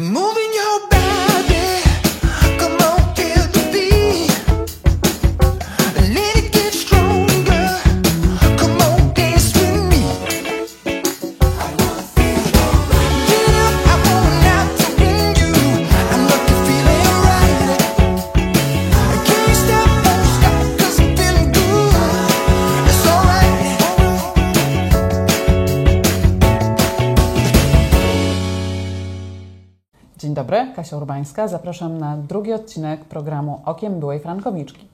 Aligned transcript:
Moving 0.00 0.37
Urbańska. 31.08 31.48
Zapraszam 31.48 31.98
na 31.98 32.16
drugi 32.16 32.52
odcinek 32.52 33.04
programu 33.04 33.60
Okiem 33.64 34.00
Byłej 34.00 34.20
Frankowiczki. 34.20 34.88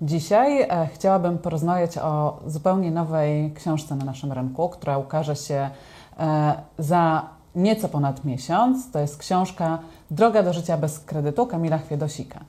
Dzisiaj 0.00 0.62
e, 0.62 0.88
chciałabym 0.94 1.38
porozmawiać 1.38 1.98
o 1.98 2.40
zupełnie 2.46 2.90
nowej 2.90 3.52
książce 3.54 3.96
na 3.96 4.04
naszym 4.04 4.32
rynku, 4.32 4.68
która 4.68 4.98
ukaże 4.98 5.36
się 5.36 5.70
e, 6.18 6.54
za 6.78 7.22
nieco 7.54 7.88
ponad 7.88 8.24
miesiąc. 8.24 8.90
To 8.90 8.98
jest 8.98 9.18
książka 9.18 9.78
Droga 10.10 10.42
do 10.42 10.52
życia 10.52 10.76
bez 10.76 11.00
kredytu 11.00 11.46
Kamila 11.46 11.78
Chwiedosika. 11.78 12.40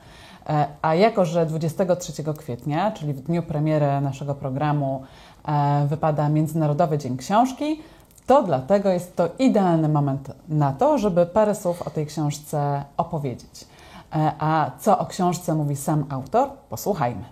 E, 0.50 0.68
a 0.82 0.96
jako, 0.96 1.26
że 1.26 1.46
23 1.46 2.24
kwietnia, 2.38 2.92
czyli 2.92 3.14
w 3.14 3.22
dniu 3.22 3.44
premiery 3.44 4.02
naszego 4.02 4.36
programu, 4.36 5.04
wypada 5.88 6.30
Międzynarodowy 6.30 6.98
Dzień 6.98 7.18
Książki, 7.18 7.82
to 8.28 8.44
dlatego 8.44 8.90
jest 8.90 9.16
to 9.16 9.30
idealny 9.40 9.90
moment 9.90 10.32
na 10.50 10.74
to, 10.74 10.98
żeby 10.98 11.26
parę 11.26 11.56
słów 11.56 11.82
o 11.82 11.90
tej 11.90 12.06
książce 12.06 12.84
opowiedzieć. 12.98 13.68
E, 14.16 14.32
A 14.40 14.72
co 14.80 15.00
o 15.00 15.06
książce 15.06 15.56
mówi 15.56 15.76
sam 15.76 16.06
autor? 16.10 16.50
Posłuchajmy. 16.70 17.24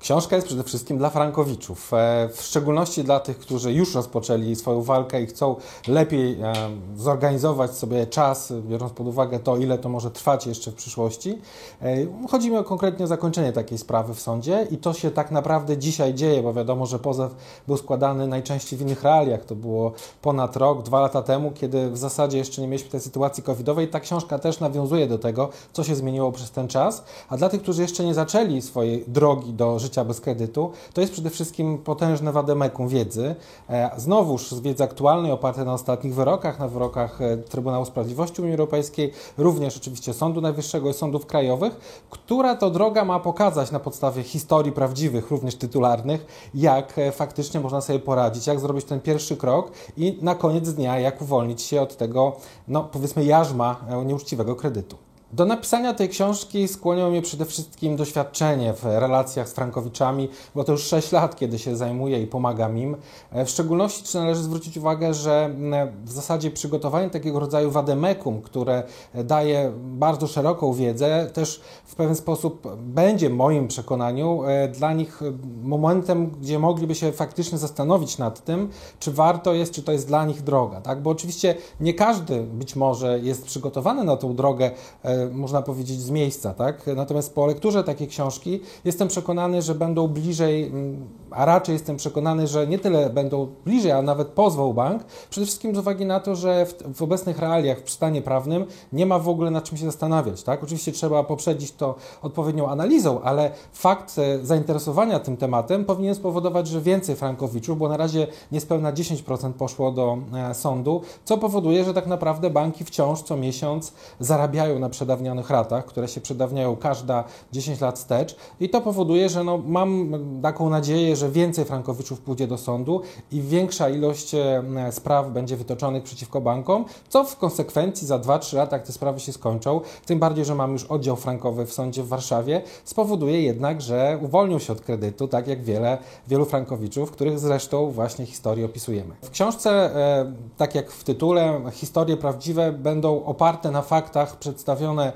Książka 0.00 0.36
jest 0.36 0.48
przede 0.48 0.64
wszystkim 0.64 0.98
dla 0.98 1.10
frankowiczów, 1.10 1.94
e, 1.94 2.28
w 2.32 2.42
szczególności 2.42 3.04
dla 3.04 3.20
tych, 3.20 3.38
którzy 3.38 3.72
już 3.72 3.94
rozpoczęli 3.94 4.56
swoją 4.56 4.82
walkę 4.82 5.22
i 5.22 5.26
chcą 5.26 5.56
lepiej 5.88 6.40
e, 6.40 6.52
zorganizować 6.96 7.70
sobie 7.74 8.06
czas, 8.06 8.52
biorąc 8.68 8.92
pod 8.92 9.06
uwagę 9.06 9.38
to, 9.38 9.56
ile 9.56 9.78
to 9.78 9.88
może 9.88 10.10
trwać 10.10 10.46
jeszcze 10.46 10.70
w 10.70 10.74
przyszłości. 10.74 11.38
E, 11.82 11.96
Chodzi 12.30 12.50
mi 12.50 12.56
o 12.56 12.64
konkretnie 12.64 13.06
zakończenie 13.06 13.52
takiej 13.52 13.78
sprawy 13.78 14.14
w 14.14 14.20
sądzie 14.20 14.66
i 14.70 14.76
to 14.76 14.92
się 14.92 15.10
tak 15.10 15.30
naprawdę 15.30 15.78
dzisiaj 15.78 16.14
dzieje, 16.14 16.42
bo 16.42 16.52
wiadomo, 16.52 16.86
że 16.86 16.98
pozew 16.98 17.34
był 17.66 17.76
składany 17.76 18.26
najczęściej 18.26 18.78
w 18.78 18.82
innych 18.82 19.02
realiach. 19.02 19.44
To 19.44 19.54
było 19.54 19.92
ponad 20.22 20.56
rok, 20.56 20.82
dwa 20.82 21.00
lata 21.00 21.22
temu, 21.22 21.50
kiedy 21.50 21.90
w 21.90 21.98
zasadzie 21.98 22.38
jeszcze 22.38 22.62
nie 22.62 22.68
mieliśmy 22.68 22.90
tej 22.90 23.00
sytuacji 23.00 23.42
covidowej. 23.42 23.88
Ta 23.88 24.00
książka 24.00 24.38
też 24.38 24.60
nawiązuje 24.60 25.06
do 25.06 25.18
tego, 25.18 25.48
co 25.72 25.84
się 25.84 25.96
zmieniło 25.96 26.32
przez 26.32 26.50
ten 26.50 26.68
czas. 26.68 27.04
A 27.28 27.36
dla 27.36 27.48
tych, 27.48 27.62
którzy 27.62 27.82
jeszcze 27.82 28.04
nie 28.04 28.14
zaczęli 28.14 28.62
swojej 28.62 29.04
drogi 29.06 29.52
do 29.52 29.78
życia 29.78 29.87
bez 30.04 30.20
kredytu, 30.20 30.72
to 30.92 31.00
jest 31.00 31.12
przede 31.12 31.30
wszystkim 31.30 31.78
potężne 31.78 32.32
wademekum 32.32 32.88
wiedzy. 32.88 33.34
E, 33.68 33.90
Znowuż 33.96 34.50
z 34.50 34.60
wiedzy 34.60 34.84
aktualnej, 34.84 35.32
oparte 35.32 35.64
na 35.64 35.72
ostatnich 35.72 36.14
wyrokach, 36.14 36.58
na 36.58 36.68
wyrokach 36.68 37.22
e, 37.22 37.36
Trybunału 37.36 37.84
Sprawiedliwości 37.84 38.42
Unii 38.42 38.54
Europejskiej, 38.54 39.12
również 39.38 39.76
oczywiście 39.76 40.14
Sądu 40.14 40.40
Najwyższego 40.40 40.90
i 40.90 40.94
sądów 40.94 41.26
krajowych, 41.26 42.02
która 42.10 42.56
to 42.56 42.70
droga 42.70 43.04
ma 43.04 43.20
pokazać 43.20 43.70
na 43.70 43.80
podstawie 43.80 44.22
historii 44.22 44.72
prawdziwych, 44.72 45.30
również 45.30 45.54
tytularnych, 45.54 46.50
jak 46.54 46.98
e, 46.98 47.12
faktycznie 47.12 47.60
można 47.60 47.80
sobie 47.80 47.98
poradzić, 47.98 48.46
jak 48.46 48.60
zrobić 48.60 48.84
ten 48.84 49.00
pierwszy 49.00 49.36
krok 49.36 49.72
i 49.96 50.18
na 50.22 50.34
koniec 50.34 50.72
dnia, 50.72 50.98
jak 50.98 51.22
uwolnić 51.22 51.62
się 51.62 51.80
od 51.80 51.96
tego, 51.96 52.36
no 52.68 52.84
powiedzmy, 52.84 53.24
jarzma 53.24 53.76
nieuczciwego 54.04 54.56
kredytu. 54.56 55.07
Do 55.32 55.44
napisania 55.44 55.94
tej 55.94 56.08
książki 56.08 56.68
skłoniło 56.68 57.10
mnie 57.10 57.22
przede 57.22 57.44
wszystkim 57.44 57.96
doświadczenie 57.96 58.72
w 58.72 58.84
relacjach 58.84 59.48
z 59.48 59.52
Frankowiczami, 59.52 60.28
bo 60.54 60.64
to 60.64 60.72
już 60.72 60.82
6 60.82 61.12
lat, 61.12 61.36
kiedy 61.36 61.58
się 61.58 61.76
zajmuję 61.76 62.22
i 62.22 62.26
pomagam 62.26 62.78
im. 62.78 62.96
E, 63.32 63.44
W 63.44 63.50
szczególności 63.50 64.18
należy 64.18 64.42
zwrócić 64.42 64.76
uwagę, 64.76 65.14
że 65.14 65.44
m, 65.44 65.74
w 66.04 66.12
zasadzie 66.12 66.50
przygotowanie 66.50 67.10
takiego 67.10 67.40
rodzaju 67.40 67.70
wademekum, 67.70 68.42
które 68.42 68.82
daje 69.14 69.72
bardzo 69.78 70.26
szeroką 70.26 70.72
wiedzę, 70.72 71.30
też 71.32 71.60
w 71.84 71.94
pewien 71.94 72.14
sposób 72.14 72.76
będzie, 72.76 73.30
moim 73.30 73.68
przekonaniu, 73.68 74.42
e, 74.44 74.68
dla 74.68 74.92
nich 74.92 75.20
momentem, 75.62 76.30
gdzie 76.30 76.58
mogliby 76.58 76.94
się 76.94 77.12
faktycznie 77.12 77.58
zastanowić 77.58 78.18
nad 78.18 78.44
tym, 78.44 78.70
czy 79.00 79.12
warto 79.12 79.54
jest, 79.54 79.72
czy 79.72 79.82
to 79.82 79.92
jest 79.92 80.06
dla 80.06 80.24
nich 80.24 80.42
droga. 80.42 80.80
Tak? 80.80 81.02
Bo 81.02 81.10
oczywiście 81.10 81.54
nie 81.80 81.94
każdy 81.94 82.42
być 82.42 82.76
może 82.76 83.18
jest 83.18 83.44
przygotowany 83.44 84.04
na 84.04 84.16
tą 84.16 84.34
drogę, 84.34 84.70
e, 85.02 85.17
można 85.32 85.62
powiedzieć, 85.62 86.00
z 86.00 86.10
miejsca. 86.10 86.54
Tak? 86.54 86.86
Natomiast 86.96 87.34
po 87.34 87.46
lekturze 87.46 87.84
takiej 87.84 88.08
książki 88.08 88.60
jestem 88.84 89.08
przekonany, 89.08 89.62
że 89.62 89.74
będą 89.74 90.08
bliżej, 90.08 90.66
mm, 90.66 91.06
a 91.30 91.44
raczej 91.44 91.72
jestem 91.72 91.96
przekonany, 91.96 92.46
że 92.46 92.66
nie 92.66 92.78
tyle 92.78 93.10
będą 93.10 93.48
bliżej, 93.64 93.92
a 93.92 94.02
nawet 94.02 94.28
pozwał 94.28 94.74
bank, 94.74 95.04
przede 95.30 95.46
wszystkim 95.46 95.74
z 95.74 95.78
uwagi 95.78 96.06
na 96.06 96.20
to, 96.20 96.36
że 96.36 96.66
w, 96.66 96.96
w 96.96 97.02
obecnych 97.02 97.38
realiach, 97.38 97.78
w 97.84 97.90
stanie 97.90 98.22
prawnym 98.22 98.66
nie 98.92 99.06
ma 99.06 99.18
w 99.18 99.28
ogóle 99.28 99.50
nad 99.50 99.64
czym 99.64 99.78
się 99.78 99.84
zastanawiać. 99.84 100.42
Tak? 100.42 100.64
Oczywiście 100.64 100.92
trzeba 100.92 101.24
poprzedzić 101.24 101.72
to 101.72 101.94
odpowiednią 102.22 102.68
analizą, 102.68 103.20
ale 103.22 103.50
fakt 103.72 104.18
e, 104.18 104.46
zainteresowania 104.46 105.20
tym 105.20 105.36
tematem 105.36 105.84
powinien 105.84 106.14
spowodować, 106.14 106.68
że 106.68 106.80
więcej 106.80 107.16
frankowiczów, 107.16 107.78
bo 107.78 107.88
na 107.88 107.96
razie 107.96 108.26
niespełna 108.52 108.92
10% 108.92 109.52
poszło 109.52 109.92
do 109.92 110.18
e, 110.34 110.54
sądu, 110.54 111.02
co 111.24 111.38
powoduje, 111.38 111.84
że 111.84 111.94
tak 111.94 112.06
naprawdę 112.06 112.50
banki 112.50 112.84
wciąż 112.84 113.22
co 113.22 113.36
miesiąc 113.36 113.92
zarabiają 114.20 114.78
na 114.78 114.88
przedawnionych 115.08 115.50
ratach, 115.50 115.84
które 115.86 116.08
się 116.08 116.20
przedawniają 116.20 116.76
każda 116.76 117.24
10 117.52 117.80
lat 117.80 117.98
wstecz 117.98 118.36
i 118.60 118.68
to 118.68 118.80
powoduje, 118.80 119.28
że 119.28 119.44
no, 119.44 119.58
mam 119.66 120.12
taką 120.42 120.70
nadzieję, 120.70 121.16
że 121.16 121.30
więcej 121.30 121.64
frankowiczów 121.64 122.20
pójdzie 122.20 122.46
do 122.46 122.58
sądu 122.58 123.00
i 123.32 123.42
większa 123.42 123.88
ilość 123.88 124.34
e, 124.34 124.62
spraw 124.90 125.30
będzie 125.30 125.56
wytoczonych 125.56 126.02
przeciwko 126.02 126.40
bankom, 126.40 126.84
co 127.08 127.24
w 127.24 127.36
konsekwencji 127.36 128.06
za 128.06 128.18
2-3 128.18 128.56
lata, 128.56 128.76
jak 128.76 128.86
te 128.86 128.92
sprawy 128.92 129.20
się 129.20 129.32
skończą, 129.32 129.80
tym 130.06 130.18
bardziej, 130.18 130.44
że 130.44 130.54
mam 130.54 130.72
już 130.72 130.84
oddział 130.84 131.16
frankowy 131.16 131.66
w 131.66 131.72
sądzie 131.72 132.02
w 132.02 132.08
Warszawie, 132.08 132.62
spowoduje 132.84 133.42
jednak, 133.42 133.82
że 133.82 134.18
uwolnią 134.22 134.58
się 134.58 134.72
od 134.72 134.80
kredytu, 134.80 135.28
tak 135.28 135.48
jak 135.48 135.62
wiele, 135.62 135.98
wielu 136.26 136.44
frankowiczów, 136.44 137.10
których 137.10 137.38
zresztą 137.38 137.90
właśnie 137.90 138.26
historię 138.26 138.64
opisujemy. 138.64 139.14
W 139.22 139.30
książce, 139.30 139.70
e, 139.70 140.32
tak 140.56 140.74
jak 140.74 140.90
w 140.90 141.04
tytule, 141.04 141.60
historie 141.72 142.16
prawdziwe 142.16 142.72
będą 142.72 143.24
oparte 143.24 143.70
na 143.70 143.82
faktach 143.82 144.38
przedstawione 144.38 144.97
e, 145.00 145.12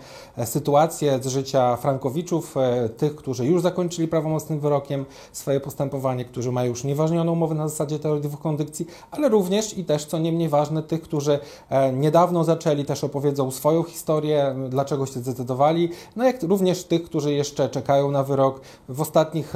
sytuacje 0.46 1.18
z 1.22 1.26
życia 1.26 1.76
frankowiczów, 1.76 2.56
e, 2.56 2.88
tych, 2.88 3.16
którzy 3.16 3.46
już 3.46 3.62
zakończyli 3.62 4.08
prawomocnym 4.08 4.60
wyrokiem 4.60 5.04
swoje 5.32 5.60
postępowanie, 5.60 6.24
którzy 6.24 6.52
mają 6.52 6.68
już 6.68 6.84
nieważnioną 6.84 7.32
umowę 7.32 7.54
na 7.54 7.68
zasadzie 7.68 7.98
teorii 7.98 8.22
dwóch 8.22 8.40
kondycji, 8.40 8.86
ale 9.10 9.28
również 9.28 9.78
i 9.78 9.84
też, 9.84 10.04
co 10.04 10.18
nie 10.18 10.32
mniej 10.32 10.48
ważne, 10.48 10.82
tych, 10.82 11.02
którzy 11.02 11.38
e, 11.68 11.92
niedawno 11.92 12.44
zaczęli, 12.44 12.84
też 12.84 13.04
opowiedzą 13.04 13.50
swoją 13.50 13.82
historię, 13.82 14.54
dlaczego 14.68 15.06
się 15.06 15.20
zdecydowali, 15.20 15.90
no 16.16 16.24
jak 16.24 16.42
również 16.42 16.84
tych, 16.84 17.04
którzy 17.04 17.32
jeszcze 17.32 17.68
czekają 17.68 18.10
na 18.10 18.24
wyrok. 18.24 18.60
W 18.88 19.00
ostatnich, 19.00 19.54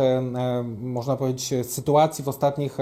można 0.80 1.16
powiedzieć, 1.16 1.66
sytuacji, 1.68 2.24
w 2.24 2.28
ostatnich 2.28 2.78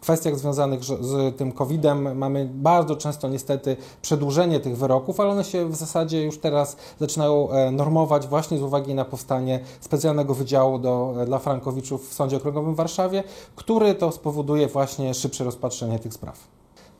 kwestiach 0.00 0.38
związanych 0.38 0.84
z 0.84 1.36
tym 1.36 1.52
COVID-em 1.52 2.18
mamy 2.18 2.48
bardzo 2.54 2.96
często 2.96 3.28
niestety 3.28 3.76
przedłużenie 4.02 4.60
tych 4.60 4.76
wyroków, 4.76 5.20
ale 5.20 5.30
one 5.30 5.44
się 5.44 5.68
w 5.68 5.76
zasadzie 5.76 6.22
już 6.22 6.38
teraz 6.38 6.65
zaczynają 7.00 7.50
e, 7.50 7.70
normować 7.70 8.26
właśnie 8.26 8.58
z 8.58 8.62
uwagi 8.62 8.94
na 8.94 9.04
powstanie 9.04 9.60
specjalnego 9.80 10.34
wydziału 10.34 10.78
do, 10.78 11.14
dla 11.26 11.38
frankowiczów 11.38 12.10
w 12.10 12.14
Sądzie 12.14 12.36
Okręgowym 12.36 12.74
w 12.74 12.76
Warszawie, 12.76 13.24
który 13.56 13.94
to 13.94 14.12
spowoduje 14.12 14.66
właśnie 14.66 15.14
szybsze 15.14 15.44
rozpatrzenie 15.44 15.98
tych 15.98 16.14
spraw. 16.14 16.55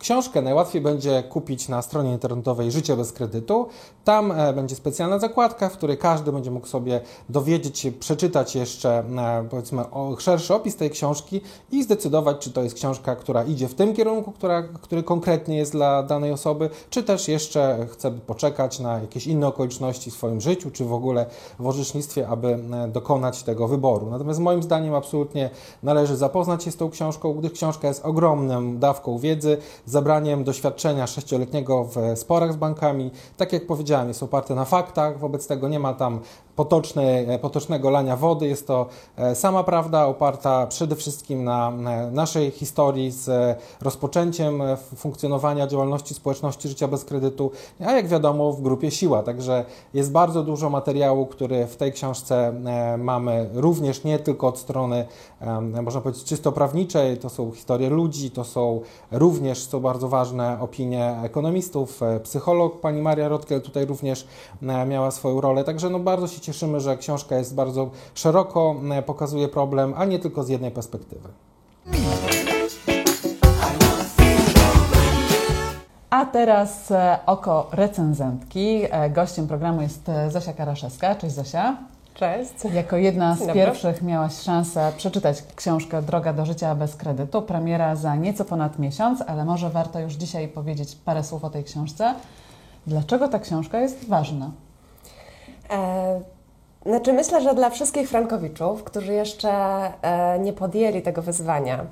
Książkę 0.06 0.42
najłatwiej 0.42 0.82
będzie 0.82 1.22
kupić 1.22 1.68
na 1.68 1.82
stronie 1.82 2.12
internetowej 2.12 2.70
Życie 2.70 2.96
bez 2.96 3.12
kredytu. 3.12 3.68
Tam 4.04 4.32
e, 4.32 4.52
będzie 4.52 4.76
specjalna 4.76 5.18
zakładka, 5.18 5.68
w 5.68 5.72
której 5.72 5.98
każdy 5.98 6.32
będzie 6.32 6.50
mógł 6.50 6.66
sobie 6.66 7.00
dowiedzieć 7.28 7.78
się, 7.78 7.92
przeczytać 7.92 8.54
jeszcze 8.54 8.98
e, 8.98 9.46
powiedzmy 9.50 9.84
szerszy 10.18 10.54
opis 10.54 10.76
tej 10.76 10.90
książki 10.90 11.40
i 11.72 11.82
zdecydować, 11.82 12.38
czy 12.38 12.50
to 12.50 12.62
jest 12.62 12.74
książka, 12.74 13.16
która 13.16 13.44
idzie 13.44 13.68
w 13.68 13.74
tym 13.74 13.94
kierunku, 13.94 14.32
która, 14.32 14.62
który 14.62 15.02
konkretnie 15.02 15.56
jest 15.56 15.72
dla 15.72 16.02
danej 16.02 16.32
osoby, 16.32 16.70
czy 16.90 17.02
też 17.02 17.28
jeszcze 17.28 17.86
chce 17.90 18.10
poczekać 18.10 18.80
na 18.80 18.98
jakieś 18.98 19.26
inne 19.26 19.46
okoliczności 19.46 20.10
w 20.10 20.14
swoim 20.14 20.40
życiu, 20.40 20.70
czy 20.70 20.84
w 20.84 20.92
ogóle 20.92 21.26
w 21.58 21.66
orzecznictwie, 21.66 22.28
aby 22.28 22.48
e, 22.48 22.88
dokonać 22.88 23.42
tego 23.42 23.68
wyboru. 23.68 24.10
Natomiast 24.10 24.40
moim 24.40 24.62
zdaniem 24.62 24.94
absolutnie 24.94 25.50
należy 25.82 26.16
zapoznać 26.16 26.64
się 26.64 26.70
z 26.70 26.76
tą 26.76 26.90
książką, 26.90 27.34
gdyż 27.34 27.52
książka 27.52 27.88
jest 27.88 28.04
ogromną 28.04 28.76
dawką 28.78 29.18
wiedzy, 29.18 29.56
zabraniem 29.96 30.44
doświadczenia 30.44 31.06
sześcioletniego 31.06 31.84
w 31.84 32.18
sporach 32.18 32.52
z 32.52 32.56
bankami. 32.56 33.10
Tak 33.36 33.52
jak 33.52 33.66
powiedziałem, 33.66 34.08
jest 34.08 34.22
oparte 34.22 34.54
na 34.54 34.64
faktach, 34.64 35.18
wobec 35.18 35.46
tego 35.46 35.68
nie 35.68 35.78
ma 35.78 35.94
tam 35.94 36.20
e, 36.58 37.38
potocznego 37.38 37.90
lania 37.90 38.16
wody. 38.16 38.46
Jest 38.46 38.66
to 38.66 38.86
e, 39.16 39.34
sama 39.34 39.64
prawda 39.64 40.06
oparta 40.06 40.66
przede 40.66 40.96
wszystkim 40.96 41.44
na 41.44 41.72
naszej 42.12 42.50
historii 42.50 43.10
z 43.10 43.28
e, 43.28 43.56
rozpoczęciem 43.82 44.62
funkcjonowania 44.96 45.66
działalności 45.66 46.14
społeczności 46.14 46.68
życia 46.68 46.88
bez 46.88 47.04
kredytu, 47.04 47.50
a 47.86 47.92
jak 47.92 48.08
wiadomo 48.08 48.52
w 48.52 48.62
grupie 48.62 48.90
Siła. 48.90 49.22
Także 49.22 49.64
jest 49.94 50.12
bardzo 50.12 50.42
dużo 50.42 50.70
materiału, 50.70 51.26
który 51.26 51.66
w 51.66 51.76
tej 51.76 51.92
książce 51.92 52.54
mamy 52.98 53.50
również 53.54 54.04
nie 54.04 54.18
tylko 54.18 54.48
od 54.48 54.58
strony, 54.58 55.06
można 55.82 56.00
powiedzieć, 56.00 56.24
czysto 56.24 56.52
prawniczej, 56.52 57.16
to 57.16 57.28
są 57.30 57.50
historie 57.50 57.90
ludzi, 57.90 58.30
to 58.30 58.44
są 58.44 58.80
również, 59.10 59.66
co 59.66 59.80
bardzo 59.80 60.08
ważne, 60.08 60.60
opinie 60.60 61.16
ekonomistów, 61.22 62.00
psycholog 62.22 62.80
pani 62.80 63.02
Maria 63.02 63.28
Rotkel 63.28 63.60
tutaj 63.60 63.86
również 63.86 64.26
miała 64.86 65.10
swoją 65.10 65.40
rolę, 65.40 65.64
także 65.64 65.90
no 65.90 65.98
bardzo 65.98 66.28
się 66.28 66.40
cieszymy, 66.46 66.80
że 66.80 66.96
książka 66.96 67.36
jest 67.36 67.54
bardzo 67.54 67.90
szeroko, 68.14 68.74
pokazuje 69.06 69.48
problem, 69.48 69.94
a 69.96 70.04
nie 70.04 70.18
tylko 70.18 70.42
z 70.42 70.48
jednej 70.48 70.70
perspektywy. 70.70 71.28
A 76.10 76.26
teraz 76.26 76.90
e, 76.90 77.18
oko 77.26 77.68
recenzentki. 77.72 78.82
E, 78.90 79.10
Gościem 79.10 79.46
programu 79.48 79.82
jest 79.82 80.08
e, 80.08 80.30
Zosia 80.30 80.52
Karaszewska. 80.52 81.14
Cześć 81.14 81.34
Zosia. 81.34 81.76
Cześć. 82.14 82.52
Jako 82.74 82.96
jedna 82.96 83.36
z 83.36 83.52
pierwszych 83.52 84.02
miałaś 84.02 84.40
szansę 84.40 84.92
przeczytać 84.96 85.42
książkę 85.56 86.02
Droga 86.02 86.32
do 86.32 86.46
życia 86.46 86.74
bez 86.74 86.96
kredytu. 86.96 87.42
Premiera 87.42 87.96
za 87.96 88.16
nieco 88.16 88.44
ponad 88.44 88.78
miesiąc, 88.78 89.22
ale 89.26 89.44
może 89.44 89.70
warto 89.70 90.00
już 90.00 90.12
dzisiaj 90.12 90.48
powiedzieć 90.48 90.96
parę 91.04 91.24
słów 91.24 91.44
o 91.44 91.50
tej 91.50 91.64
książce. 91.64 92.14
Dlaczego 92.86 93.28
ta 93.28 93.38
książka 93.38 93.80
jest 93.80 94.08
ważna? 94.08 94.50
E, 95.70 96.20
znaczy 96.86 97.12
myślę, 97.12 97.42
że 97.42 97.54
dla 97.54 97.70
wszystkich 97.70 98.08
frankowiczów, 98.08 98.84
którzy 98.84 99.12
jeszcze 99.12 99.50
e, 100.02 100.38
nie 100.38 100.52
podjęli 100.52 101.02
tego 101.02 101.22
wyzwania 101.22 101.86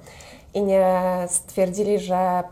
i 0.55 0.62
nie 0.62 1.02
stwierdzili, 1.29 1.99
że 1.99 2.43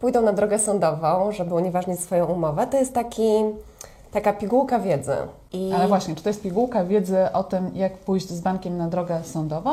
pójdą 0.00 0.22
na 0.22 0.32
drogę 0.32 0.58
sądową, 0.58 1.32
żeby 1.32 1.54
unieważnić 1.54 2.00
swoją 2.00 2.26
umowę, 2.26 2.66
to 2.66 2.76
jest 2.76 2.94
taki, 2.94 3.30
taka 4.12 4.32
pigułka 4.32 4.78
wiedzy. 4.78 5.16
I 5.52 5.72
Ale 5.74 5.88
właśnie, 5.88 6.14
czy 6.14 6.22
to 6.22 6.28
jest 6.28 6.42
pigułka 6.42 6.84
wiedzy 6.84 7.32
o 7.32 7.44
tym, 7.44 7.70
jak 7.74 7.98
pójść 7.98 8.28
z 8.28 8.40
bankiem 8.40 8.76
na 8.76 8.88
drogę 8.88 9.24
sądową, 9.24 9.70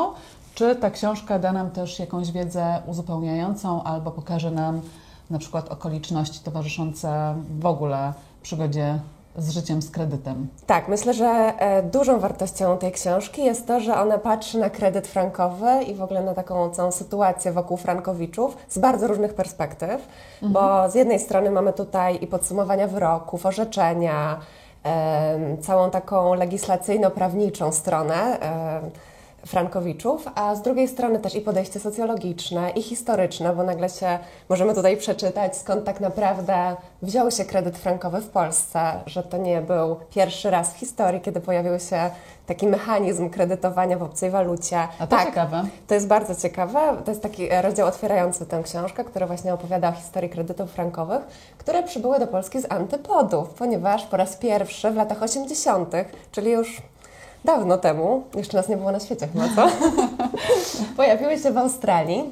czy 0.54 0.76
ta 0.76 0.90
książka 0.90 1.38
da 1.38 1.52
nam 1.52 1.70
też 1.70 1.98
jakąś 1.98 2.32
wiedzę 2.32 2.82
uzupełniającą 2.86 3.82
albo 3.82 4.10
pokaże 4.10 4.50
nam 4.50 4.80
na 5.30 5.38
przykład 5.38 5.68
okoliczności 5.68 6.40
towarzyszące 6.44 7.34
w 7.58 7.66
ogóle 7.66 8.12
przygodzie 8.42 8.98
z 9.38 9.50
życiem 9.50 9.82
z 9.82 9.90
kredytem? 9.90 10.48
Tak, 10.66 10.88
myślę, 10.88 11.14
że 11.14 11.26
e, 11.26 11.82
dużą 11.82 12.20
wartością 12.20 12.78
tej 12.78 12.92
książki 12.92 13.44
jest 13.44 13.66
to, 13.66 13.80
że 13.80 13.96
ona 13.96 14.18
patrzy 14.18 14.58
na 14.58 14.70
kredyt 14.70 15.08
frankowy 15.08 15.82
i 15.86 15.94
w 15.94 16.02
ogóle 16.02 16.22
na 16.22 16.34
taką 16.34 16.70
całą 16.70 16.92
sytuację 16.92 17.52
wokół 17.52 17.76
frankowiczów 17.76 18.56
z 18.68 18.78
bardzo 18.78 19.06
różnych 19.06 19.34
perspektyw, 19.34 20.08
bo 20.42 20.90
z 20.90 20.94
jednej 20.94 21.20
strony 21.20 21.50
mamy 21.50 21.72
tutaj 21.72 22.18
i 22.20 22.26
podsumowania 22.26 22.86
wyroków, 22.86 23.46
orzeczenia, 23.46 24.40
całą 25.60 25.90
taką 25.90 26.34
legislacyjno-prawniczą 26.34 27.72
stronę. 27.72 28.38
Frankowiczów, 29.46 30.28
a 30.34 30.54
z 30.54 30.62
drugiej 30.62 30.88
strony 30.88 31.18
też 31.18 31.34
i 31.34 31.40
podejście 31.40 31.80
socjologiczne 31.80 32.70
i 32.70 32.82
historyczne, 32.82 33.52
bo 33.52 33.62
nagle 33.62 33.88
się 33.88 34.18
możemy 34.48 34.74
tutaj 34.74 34.96
przeczytać, 34.96 35.56
skąd 35.56 35.84
tak 35.84 36.00
naprawdę 36.00 36.76
wziął 37.02 37.30
się 37.30 37.44
kredyt 37.44 37.78
frankowy 37.78 38.20
w 38.20 38.28
Polsce, 38.28 38.92
że 39.06 39.22
to 39.22 39.36
nie 39.36 39.60
był 39.60 39.96
pierwszy 40.10 40.50
raz 40.50 40.74
w 40.74 40.76
historii, 40.76 41.20
kiedy 41.20 41.40
pojawił 41.40 41.78
się 41.78 42.10
taki 42.46 42.66
mechanizm 42.66 43.30
kredytowania 43.30 43.98
w 43.98 44.02
obcej 44.02 44.30
walucie. 44.30 44.78
A 44.98 45.06
to 45.06 45.24
ciekawe. 45.24 45.64
To 45.86 45.94
jest 45.94 46.06
bardzo 46.06 46.34
ciekawe. 46.34 46.96
To 47.04 47.10
jest 47.10 47.22
taki 47.22 47.48
rozdział 47.62 47.88
otwierający 47.88 48.46
tę 48.46 48.62
książkę, 48.62 49.04
który 49.04 49.26
właśnie 49.26 49.54
opowiada 49.54 49.88
o 49.88 49.92
historii 49.92 50.30
kredytów 50.30 50.70
frankowych, 50.70 51.22
które 51.58 51.82
przybyły 51.82 52.18
do 52.18 52.26
Polski 52.26 52.60
z 52.60 52.72
antypodów, 52.72 53.48
ponieważ 53.48 54.06
po 54.06 54.16
raz 54.16 54.36
pierwszy 54.36 54.90
w 54.90 54.96
latach 54.96 55.22
80., 55.22 55.92
czyli 56.32 56.50
już 56.50 56.82
dawno 57.46 57.78
temu, 57.78 58.22
jeszcze 58.36 58.56
nas 58.56 58.68
nie 58.68 58.76
było 58.76 58.92
na 58.92 59.00
świecie 59.00 59.28
chyba, 59.32 59.44
co? 59.56 59.68
Pojawiły 60.96 61.38
się 61.38 61.52
w 61.52 61.58
Australii. 61.58 62.24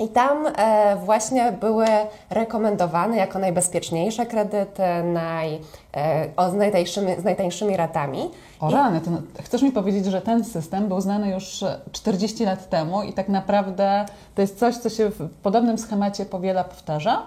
I 0.00 0.08
tam 0.08 0.46
e, 0.46 0.96
właśnie 1.04 1.52
były 1.52 1.86
rekomendowane 2.30 3.16
jako 3.16 3.38
najbezpieczniejsze 3.38 4.26
kredyty, 4.26 4.82
naj, 5.04 5.60
e, 5.96 6.28
o, 6.36 6.50
z, 6.50 6.54
najtańszymi, 6.54 7.14
z 7.20 7.24
najtańszymi 7.24 7.76
ratami. 7.76 8.30
O 8.60 8.70
rany, 8.70 9.00
to 9.00 9.10
chcesz 9.42 9.62
mi 9.62 9.72
powiedzieć, 9.72 10.06
że 10.06 10.20
ten 10.20 10.44
system 10.44 10.88
był 10.88 11.00
znany 11.00 11.30
już 11.30 11.64
40 11.92 12.44
lat 12.44 12.68
temu 12.68 13.02
i 13.02 13.12
tak 13.12 13.28
naprawdę 13.28 14.06
to 14.34 14.42
jest 14.42 14.58
coś, 14.58 14.76
co 14.76 14.90
się 14.90 15.08
w 15.08 15.28
podobnym 15.42 15.78
schemacie 15.78 16.24
powiela, 16.24 16.64
powtarza? 16.64 17.22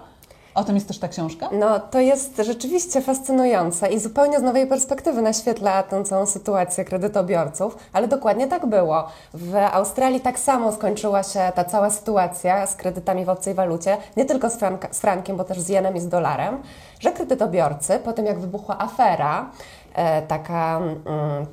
O 0.54 0.64
tym 0.64 0.74
jest 0.74 0.88
też 0.88 0.98
ta 0.98 1.08
książka? 1.08 1.48
No, 1.52 1.80
to 1.80 2.00
jest 2.00 2.36
rzeczywiście 2.36 3.00
fascynujące 3.00 3.88
i 3.88 3.98
zupełnie 3.98 4.38
z 4.38 4.42
nowej 4.42 4.66
perspektywy 4.66 5.22
naświetla 5.22 5.82
tę 5.82 6.04
całą 6.04 6.26
sytuację 6.26 6.84
kredytobiorców, 6.84 7.76
ale 7.92 8.08
dokładnie 8.08 8.48
tak 8.48 8.66
było. 8.66 9.08
W 9.34 9.54
Australii 9.72 10.20
tak 10.20 10.38
samo 10.38 10.72
skończyła 10.72 11.22
się 11.22 11.52
ta 11.54 11.64
cała 11.64 11.90
sytuacja 11.90 12.66
z 12.66 12.76
kredytami 12.76 13.24
w 13.24 13.28
obcej 13.28 13.54
walucie, 13.54 13.96
nie 14.16 14.24
tylko 14.24 14.50
z, 14.50 14.58
z 14.90 15.00
frankiem, 15.00 15.36
bo 15.36 15.44
też 15.44 15.60
z 15.60 15.68
jenem 15.68 15.96
i 15.96 16.00
z 16.00 16.08
dolarem, 16.08 16.62
że 17.00 17.12
kredytobiorcy, 17.12 17.98
po 18.04 18.12
tym 18.12 18.26
jak 18.26 18.38
wybuchła 18.40 18.78
afera, 18.78 19.50
e, 19.94 20.22
taka. 20.22 20.76
Mm, 20.76 21.46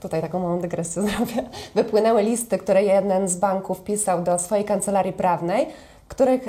tutaj 0.00 0.22
taką 0.22 0.40
małą 0.40 0.58
dygresję 0.58 1.02
zrobię, 1.08 1.48
wypłynęły 1.74 2.22
listy, 2.22 2.58
które 2.58 2.82
jeden 2.82 3.28
z 3.28 3.36
banków 3.36 3.80
pisał 3.80 4.22
do 4.22 4.38
swojej 4.38 4.64
kancelarii 4.64 5.12
prawnej, 5.12 5.68
których 6.08 6.48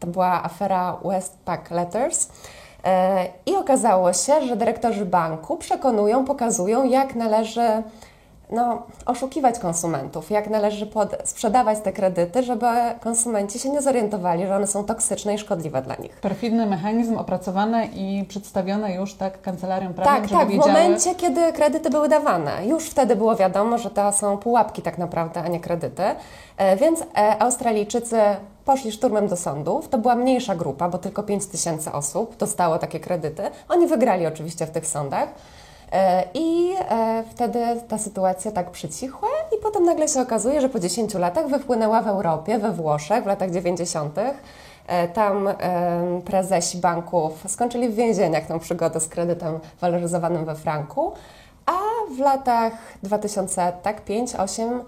to 0.00 0.06
była 0.06 0.42
afera 0.44 0.96
Westpac 1.04 1.70
Letters. 1.70 2.28
E, 2.84 3.26
I 3.46 3.56
okazało 3.56 4.12
się, 4.12 4.46
że 4.46 4.56
dyrektorzy 4.56 5.04
banku 5.04 5.56
przekonują, 5.56 6.24
pokazują, 6.24 6.84
jak 6.84 7.14
należy 7.14 7.82
no, 8.54 8.82
oszukiwać 9.06 9.58
konsumentów, 9.58 10.30
jak 10.30 10.50
należy 10.50 10.86
pod, 10.86 11.16
sprzedawać 11.24 11.80
te 11.80 11.92
kredyty, 11.92 12.42
żeby 12.42 12.66
konsumenci 13.00 13.58
się 13.58 13.70
nie 13.70 13.82
zorientowali, 13.82 14.46
że 14.46 14.56
one 14.56 14.66
są 14.66 14.84
toksyczne 14.84 15.34
i 15.34 15.38
szkodliwe 15.38 15.82
dla 15.82 15.94
nich. 15.94 16.20
Perfidny 16.20 16.66
mechanizm 16.66 17.16
opracowany 17.18 17.86
i 17.86 18.24
przedstawiony 18.28 18.94
już 18.94 19.14
tak 19.14 19.42
kancelarią 19.42 19.94
prawną, 19.94 20.14
Tak, 20.14 20.28
żeby 20.28 20.40
tak, 20.40 20.48
w 20.48 20.50
wiedziały... 20.50 20.72
momencie, 20.72 21.14
kiedy 21.14 21.52
kredyty 21.52 21.90
były 21.90 22.08
dawane. 22.08 22.66
Już 22.66 22.84
wtedy 22.90 23.16
było 23.16 23.36
wiadomo, 23.36 23.78
że 23.78 23.90
to 23.90 24.12
są 24.12 24.38
pułapki 24.38 24.82
tak 24.82 24.98
naprawdę, 24.98 25.42
a 25.42 25.48
nie 25.48 25.60
kredyty. 25.60 26.02
E, 26.56 26.76
Więc 26.76 27.00
e, 27.00 27.42
Australijczycy 27.42 28.16
poszli 28.64 28.92
szturmem 28.92 29.28
do 29.28 29.36
sądów. 29.36 29.88
To 29.88 29.98
była 29.98 30.14
mniejsza 30.14 30.54
grupa, 30.54 30.88
bo 30.88 30.98
tylko 30.98 31.22
5 31.22 31.46
tysięcy 31.46 31.92
osób 31.92 32.36
dostało 32.36 32.78
takie 32.78 33.00
kredyty. 33.00 33.42
Oni 33.68 33.86
wygrali 33.86 34.26
oczywiście 34.26 34.66
w 34.66 34.70
tych 34.70 34.86
sądach. 34.86 35.28
E, 35.92 36.24
I 36.34 36.74
e, 36.90 37.24
wtedy 37.30 37.60
ta 37.88 37.98
sytuacja 37.98 38.52
tak 38.52 38.70
przycichła 38.70 39.28
i 39.58 39.62
potem 39.62 39.84
nagle 39.84 40.08
się 40.08 40.20
okazuje, 40.20 40.60
że 40.60 40.68
po 40.68 40.80
10 40.80 41.14
latach 41.14 41.48
wypłynęła 41.48 42.02
w 42.02 42.08
Europie, 42.08 42.58
we 42.58 42.72
Włoszech 42.72 43.24
w 43.24 43.26
latach 43.26 43.50
90. 43.50 44.18
E, 44.86 45.08
Tam 45.08 45.48
prezesi 46.24 46.78
banków 46.78 47.44
skończyli 47.48 47.88
w 47.88 47.94
więzieniach 47.94 48.46
tą 48.46 48.58
przygodę 48.58 49.00
z 49.00 49.08
kredytem 49.08 49.60
waloryzowanym 49.80 50.44
we 50.44 50.54
franku, 50.54 51.12
a 51.66 51.78
w 52.16 52.18
latach 52.18 52.72
2005, 53.02 54.34
8, 54.34 54.82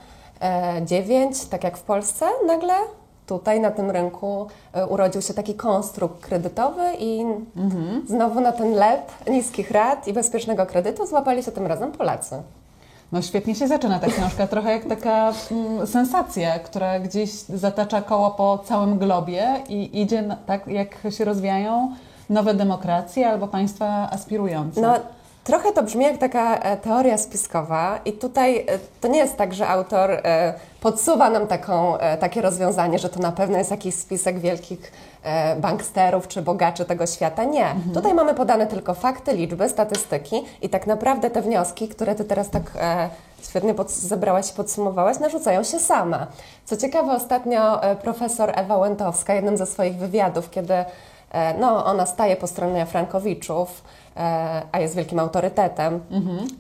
9, 0.85 1.47
tak 1.47 1.65
jak 1.65 1.77
w 1.77 1.83
Polsce, 1.83 2.27
nagle 2.47 2.75
tutaj 3.27 3.61
na 3.61 3.71
tym 3.71 3.91
rynku 3.91 4.47
e, 4.73 4.87
urodził 4.87 5.23
się 5.23 5.35
taki 5.35 5.55
konstrukt 5.55 6.21
kredytowy 6.21 6.83
i 6.99 7.25
znowu 8.07 8.41
na 8.41 8.53
ten 8.53 8.73
lep 8.73 9.11
niskich 9.31 9.71
rat 9.71 10.09
i 10.09 10.13
bezpiecznego 10.13 10.67
kredytu 10.67 11.07
złapali 11.07 11.43
się 11.43 11.53
tym 11.53 11.67
razem 11.67 11.93
Polacy. 11.93 12.43
No 13.13 13.23
świetnie 13.23 13.55
się 13.55 13.69
zaczyna 13.69 13.99
ta 13.99 14.07
książka, 14.07 14.47
trochę 14.57 14.73
jak 14.73 14.85
taka 14.85 15.33
mm, 15.51 15.87
sensacja, 15.87 16.59
która 16.59 17.01
gdzieś 17.01 17.31
zatacza 17.33 18.03
koło 18.03 18.31
po 18.31 18.59
całym 18.59 18.99
globie 18.99 19.55
i 19.69 20.03
idzie 20.03 20.37
tak, 20.47 20.67
jak 20.67 20.99
się 21.11 21.25
rozwijają 21.25 21.95
nowe 22.31 22.55
demokracje 22.55 23.29
albo 23.29 23.49
państwa 23.49 24.11
aspirujące. 24.11 24.81
No, 24.81 24.95
trochę 25.47 25.73
to 25.73 25.83
brzmi 25.83 26.05
jak 26.05 26.19
taka 26.19 26.59
e, 26.59 26.77
teoria 26.77 27.19
spiskowa 27.19 27.99
i 28.05 28.13
tutaj 28.13 28.59
e, 28.59 28.65
to 29.01 29.09
nie 29.09 29.19
jest 29.19 29.37
tak, 29.37 29.55
że 29.55 29.69
autor 29.69 30.11
e, 30.11 30.55
podsuwa 30.81 31.31
nam 31.31 31.47
taką, 31.47 31.99
takie 32.21 32.43
rozwiązanie, 32.43 32.99
że 32.99 33.09
to 33.09 33.21
na 33.21 33.33
pewno 33.33 33.59
jest 33.59 33.71
jakiś 33.71 33.95
spisek 33.95 34.39
wielkich 34.39 34.93
banksterów 35.61 36.29
czy 36.29 36.43
bogaczy 36.43 36.85
tego 36.85 37.07
świata. 37.07 37.45
Nie. 37.45 37.75
Tutaj 37.95 38.15
mamy 38.15 38.35
podane 38.35 38.67
tylko 38.67 38.95
fakty, 38.95 39.33
liczby, 39.33 39.69
statystyki 39.69 40.45
i 40.63 40.69
tak 40.69 40.87
naprawdę 40.87 41.31
te 41.31 41.43
wnioski, 41.43 41.89
które 41.89 42.15
Ty 42.15 42.25
teraz 42.25 42.51
tak 42.51 42.63
świetnie 43.43 43.75
pod, 43.75 43.91
zebrałaś 43.91 44.51
i 44.51 44.55
podsumowałaś, 44.55 45.19
narzucają 45.19 45.63
się 45.63 45.79
same. 45.79 46.27
Co 46.65 46.77
ciekawe, 46.77 47.13
ostatnio 47.13 47.81
profesor 48.03 48.53
Ewa 48.55 48.77
Łętowska, 48.77 49.35
jednym 49.35 49.57
ze 49.57 49.67
swoich 49.67 49.97
wywiadów, 49.97 50.51
kiedy 50.51 50.75
no, 51.59 51.85
ona 51.85 52.07
staje 52.07 52.37
po 52.37 52.47
stronie 52.47 52.87
Frankowiczów, 52.87 53.83
e, 54.17 54.63
a 54.73 54.81
jest 54.81 54.97
wielkim 54.97 55.19
autorytetem 55.19 56.01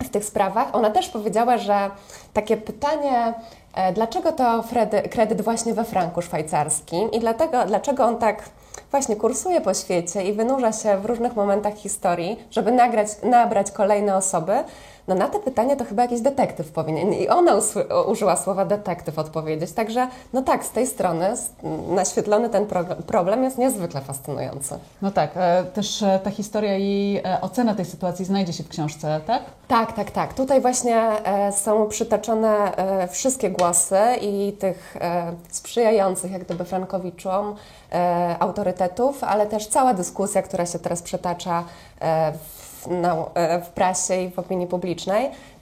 w 0.04 0.08
tych 0.08 0.24
sprawach. 0.24 0.68
Ona 0.72 0.90
też 0.90 1.08
powiedziała, 1.08 1.58
że 1.58 1.90
takie 2.32 2.56
pytanie, 2.56 3.34
e, 3.74 3.92
dlaczego 3.92 4.32
to 4.32 4.64
kredyt 5.10 5.42
właśnie 5.42 5.74
we 5.74 5.84
franku 5.84 6.22
szwajcarskim 6.22 7.10
i 7.10 7.20
dlatego, 7.20 7.64
dlaczego 7.66 8.04
on 8.04 8.18
tak 8.18 8.42
właśnie 8.90 9.16
kursuje 9.16 9.60
po 9.60 9.74
świecie 9.74 10.22
i 10.22 10.32
wynurza 10.32 10.72
się 10.72 10.98
w 10.98 11.04
różnych 11.04 11.36
momentach 11.36 11.74
historii, 11.74 12.44
żeby 12.50 12.72
nagrać, 12.72 13.08
nabrać 13.22 13.70
kolejne 13.70 14.16
osoby, 14.16 14.52
no 15.08 15.14
na 15.14 15.28
te 15.28 15.38
pytanie 15.38 15.76
to 15.76 15.84
chyba 15.84 16.02
jakiś 16.02 16.20
detektyw 16.20 16.72
powinien. 16.72 17.12
I 17.12 17.28
ona 17.28 17.52
użyła 18.06 18.36
słowa 18.36 18.64
detektyw 18.64 19.18
odpowiedzieć. 19.18 19.72
Także, 19.72 20.08
no 20.32 20.42
tak, 20.42 20.64
z 20.64 20.70
tej 20.70 20.86
strony 20.86 21.34
naświetlony 21.88 22.48
ten 22.48 22.66
pro- 22.66 22.84
problem 23.06 23.44
jest 23.44 23.58
niezwykle 23.58 24.00
fascynujący. 24.00 24.78
No 25.02 25.10
tak, 25.10 25.30
e, 25.36 25.64
też 25.64 26.02
e, 26.02 26.20
ta 26.24 26.30
historia 26.30 26.78
i 26.78 27.20
e, 27.24 27.40
ocena 27.40 27.74
tej 27.74 27.84
sytuacji 27.84 28.24
znajdzie 28.24 28.52
się 28.52 28.64
w 28.64 28.68
książce, 28.68 29.20
tak? 29.26 29.42
Tak, 29.68 29.92
tak, 29.92 30.10
tak. 30.10 30.34
Tutaj 30.34 30.60
właśnie 30.60 31.08
są 31.50 31.88
przytoczone 31.88 32.76
e, 32.76 33.08
wszystkie 33.08 33.50
głosy 33.50 33.98
i 34.20 34.52
tych 34.52 34.96
sprzyjających 35.50 36.32
jak 36.32 36.44
gdyby 36.44 36.64
Frankowiczom 36.64 37.54
autorytetów, 38.40 39.24
ale 39.24 39.46
też 39.46 39.66
cała 39.66 39.94
dyskusja, 39.94 40.42
która 40.42 40.66
się 40.66 40.78
teraz 40.78 41.02
przetacza 41.02 41.64
w, 42.32 42.86
na, 42.90 43.16
w 43.64 43.68
prasie 43.68 44.14
i 44.22 44.30
w 44.30 44.38
opinii 44.38 44.66
publicznej. 44.66 44.95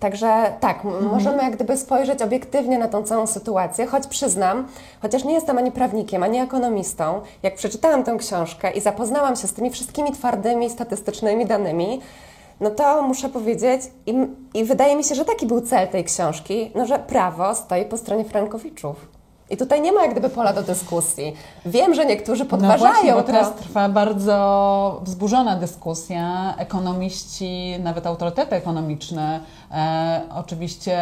Także 0.00 0.52
tak, 0.60 0.84
m- 0.84 1.06
możemy 1.12 1.42
jak 1.42 1.54
gdyby 1.54 1.76
spojrzeć 1.76 2.22
obiektywnie 2.22 2.78
na 2.78 2.88
tą 2.88 3.02
całą 3.02 3.26
sytuację, 3.26 3.86
choć 3.86 4.06
przyznam, 4.06 4.66
chociaż 5.02 5.24
nie 5.24 5.34
jestem 5.34 5.58
ani 5.58 5.72
prawnikiem, 5.72 6.22
ani 6.22 6.38
ekonomistą, 6.38 7.20
jak 7.42 7.54
przeczytałam 7.54 8.04
tę 8.04 8.16
książkę 8.18 8.70
i 8.70 8.80
zapoznałam 8.80 9.36
się 9.36 9.46
z 9.46 9.52
tymi 9.52 9.70
wszystkimi 9.70 10.12
twardymi 10.12 10.70
statystycznymi 10.70 11.46
danymi, 11.46 12.00
no 12.60 12.70
to 12.70 13.02
muszę 13.02 13.28
powiedzieć, 13.28 13.82
i, 14.06 14.14
i 14.54 14.64
wydaje 14.64 14.96
mi 14.96 15.04
się, 15.04 15.14
że 15.14 15.24
taki 15.24 15.46
był 15.46 15.60
cel 15.60 15.88
tej 15.88 16.04
książki, 16.04 16.70
no 16.74 16.86
że 16.86 16.98
prawo 16.98 17.54
stoi 17.54 17.84
po 17.84 17.96
stronie 17.96 18.24
Frankowiczów. 18.24 18.96
I 19.54 19.56
tutaj 19.56 19.80
nie 19.80 19.92
ma 19.92 20.02
jak 20.02 20.10
gdyby 20.10 20.30
pola 20.30 20.52
do 20.52 20.62
dyskusji. 20.62 21.36
Wiem, 21.66 21.94
że 21.94 22.06
niektórzy 22.06 22.44
No 22.44 22.50
podważają 22.50 22.92
właśnie, 22.92 23.12
bo 23.12 23.20
to. 23.20 23.26
teraz 23.26 23.54
trwa 23.54 23.88
bardzo 23.88 25.00
wzburzona 25.02 25.56
dyskusja. 25.56 26.54
Ekonomiści, 26.58 27.74
nawet 27.82 28.06
autorytety 28.06 28.56
ekonomiczne, 28.56 29.40
e, 29.70 30.20
oczywiście 30.34 30.98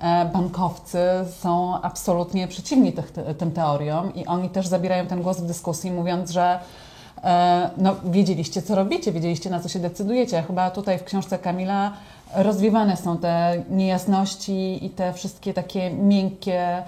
e, 0.00 0.24
bankowcy 0.32 0.98
są 1.40 1.82
absolutnie 1.82 2.48
przeciwni 2.48 2.92
tych, 2.92 3.12
tym 3.38 3.52
teoriom 3.52 4.14
i 4.14 4.26
oni 4.26 4.48
też 4.48 4.66
zabierają 4.66 5.06
ten 5.06 5.22
głos 5.22 5.40
w 5.40 5.46
dyskusji, 5.46 5.90
mówiąc, 5.90 6.30
że 6.30 6.58
e, 7.24 7.70
no, 7.76 7.96
wiedzieliście, 8.04 8.62
co 8.62 8.74
robicie, 8.74 9.12
wiedzieliście, 9.12 9.50
na 9.50 9.60
co 9.60 9.68
się 9.68 9.78
decydujecie. 9.78 10.42
Chyba 10.42 10.70
tutaj 10.70 10.98
w 10.98 11.04
książce 11.04 11.38
Kamila 11.38 11.92
rozwiewane 12.34 12.96
są 12.96 13.18
te 13.18 13.62
niejasności 13.70 14.84
i 14.86 14.90
te 14.90 15.12
wszystkie 15.12 15.54
takie 15.54 15.90
miękkie 15.90 16.82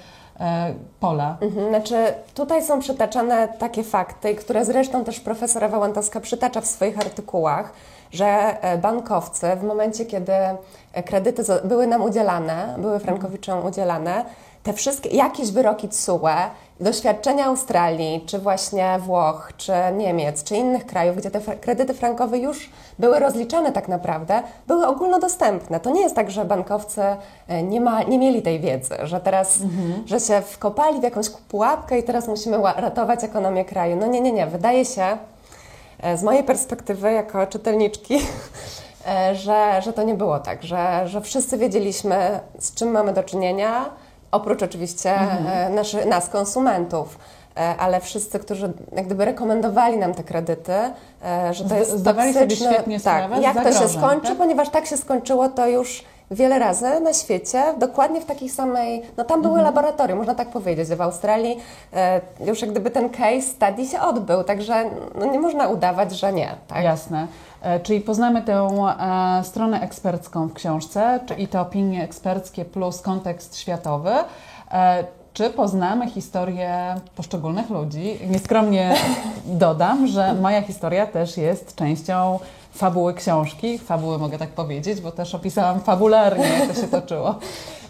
pola. 1.00 1.36
Mhm, 1.40 1.68
Znaczy, 1.68 2.14
tutaj 2.34 2.64
są 2.64 2.80
przytaczane 2.80 3.48
takie 3.48 3.82
fakty, 3.84 4.34
które 4.34 4.64
zresztą 4.64 5.04
też 5.04 5.20
profesor 5.20 5.64
Ewa 5.64 5.78
Łantowska 5.78 6.20
przytacza 6.20 6.60
w 6.60 6.66
swoich 6.66 6.98
artykułach, 6.98 7.72
że 8.10 8.26
e, 8.62 8.78
bankowcy 8.78 9.46
w 9.56 9.62
momencie, 9.64 10.06
kiedy 10.06 10.32
e, 10.32 11.02
kredyty 11.02 11.42
były 11.64 11.86
nam 11.86 12.02
udzielane, 12.02 12.74
były 12.78 12.98
Frankowiczom 12.98 13.66
udzielane, 13.66 14.24
te 14.62 14.72
wszystkie, 14.72 15.08
jakieś 15.08 15.50
wyroki 15.50 15.88
TSUE, 15.88 16.28
doświadczenia 16.80 17.46
Australii, 17.46 18.24
czy 18.26 18.38
właśnie 18.38 18.98
Włoch, 18.98 19.52
czy 19.56 19.72
Niemiec, 19.96 20.44
czy 20.44 20.56
innych 20.56 20.86
krajów, 20.86 21.16
gdzie 21.16 21.30
te 21.30 21.40
kredyty 21.40 21.94
frankowe 21.94 22.38
już 22.38 22.70
były 22.98 23.18
rozliczane 23.18 23.72
tak 23.72 23.88
naprawdę, 23.88 24.42
były 24.66 24.86
ogólnodostępne. 24.86 25.80
To 25.80 25.90
nie 25.90 26.00
jest 26.00 26.14
tak, 26.14 26.30
że 26.30 26.44
bankowcy 26.44 27.02
e, 27.48 27.62
nie, 27.62 27.80
ma, 27.80 28.02
nie 28.02 28.18
mieli 28.18 28.42
tej 28.42 28.60
wiedzy, 28.60 28.94
że 29.02 29.20
teraz, 29.20 29.58
że 30.06 30.20
się 30.20 30.40
wkopali 30.40 31.00
w 31.00 31.02
jakąś 31.02 31.30
pułapkę 31.30 31.98
i 31.98 32.02
teraz 32.02 32.28
musimy 32.28 32.58
ratować 32.76 33.24
ekonomię 33.24 33.64
kraju. 33.64 33.96
No 33.96 34.06
nie, 34.06 34.20
nie, 34.20 34.32
nie. 34.32 34.46
Wydaje 34.46 34.84
się, 34.84 35.18
e, 36.02 36.16
z 36.18 36.22
mojej 36.22 36.44
perspektywy 36.44 37.12
jako 37.12 37.46
czytelniczki, 37.46 38.18
e, 39.08 39.34
że, 39.34 39.82
że 39.82 39.92
to 39.92 40.02
nie 40.02 40.14
było 40.14 40.38
tak, 40.38 40.62
że, 40.62 41.08
że 41.08 41.20
wszyscy 41.20 41.58
wiedzieliśmy, 41.58 42.40
z 42.58 42.74
czym 42.74 42.90
mamy 42.90 43.12
do 43.12 43.22
czynienia, 43.22 43.90
oprócz 44.32 44.62
oczywiście 44.62 45.14
e, 45.14 45.70
naszy, 45.70 46.06
nas, 46.06 46.28
konsumentów. 46.28 47.18
E, 47.56 47.76
Ale 47.76 48.00
wszyscy, 48.00 48.38
którzy 48.38 48.72
jak 48.96 49.06
gdyby 49.06 49.24
rekomendowali 49.24 49.96
nam 49.96 50.14
te 50.14 50.24
kredyty, 50.24 50.72
e, 51.24 51.54
że 51.54 51.64
to 51.64 51.74
jest 51.74 51.90
zdawali 51.90 52.32
sobie 52.32 52.46
toksyczne, 52.46 52.72
świetnie 52.74 53.00
tak, 53.00 53.24
sprawę 53.24 53.42
jak 53.42 53.54
to 53.54 53.64
się 53.64 53.72
zagrożeń, 53.72 53.98
skończy, 54.00 54.28
tak? 54.28 54.36
ponieważ 54.36 54.68
tak 54.68 54.86
się 54.86 54.96
skończyło 54.96 55.48
to 55.48 55.66
już 55.66 56.04
wiele 56.30 56.58
razy 56.58 57.00
na 57.00 57.12
świecie, 57.12 57.62
dokładnie 57.78 58.20
w 58.20 58.24
takiej 58.24 58.48
samej, 58.48 59.02
no 59.16 59.24
tam 59.24 59.42
były 59.42 59.62
laboratoria, 59.62 60.16
można 60.16 60.34
tak 60.34 60.48
powiedzieć, 60.48 60.88
w 60.88 61.00
Australii 61.00 61.58
już 62.46 62.62
jak 62.62 62.70
gdyby 62.70 62.90
ten 62.90 63.10
case 63.10 63.42
study 63.42 63.86
się 63.86 64.00
odbył, 64.00 64.44
także 64.44 64.84
no, 65.14 65.26
nie 65.26 65.40
można 65.40 65.68
udawać, 65.68 66.12
że 66.12 66.32
nie. 66.32 66.54
Tak? 66.68 66.84
Jasne. 66.84 67.26
E, 67.62 67.80
Czyli 67.80 68.00
poznamy 68.00 68.42
tę 68.42 68.68
e, 69.40 69.44
stronę 69.44 69.80
ekspercką 69.80 70.48
w 70.48 70.52
książce, 70.52 71.20
czy 71.26 71.34
i 71.34 71.48
te 71.48 71.60
opinie 71.60 72.04
eksperckie 72.04 72.64
plus 72.64 73.00
kontekst 73.00 73.58
światowy. 73.58 74.10
E, 74.70 75.04
czy 75.32 75.50
poznamy 75.50 76.10
historię 76.10 76.94
poszczególnych 77.16 77.70
ludzi? 77.70 78.18
Nieskromnie 78.30 78.94
dodam, 79.46 80.06
że 80.06 80.34
moja 80.34 80.62
historia 80.62 81.06
też 81.06 81.36
jest 81.36 81.76
częścią 81.76 82.38
fabuły 82.72 83.14
książki. 83.14 83.78
Fabuły 83.78 84.18
mogę 84.18 84.38
tak 84.38 84.48
powiedzieć, 84.48 85.00
bo 85.00 85.10
też 85.10 85.34
opisałam 85.34 85.80
fabularnie, 85.80 86.44
jak 86.44 86.68
to 86.68 86.80
się 86.80 86.88
toczyło. 86.88 87.34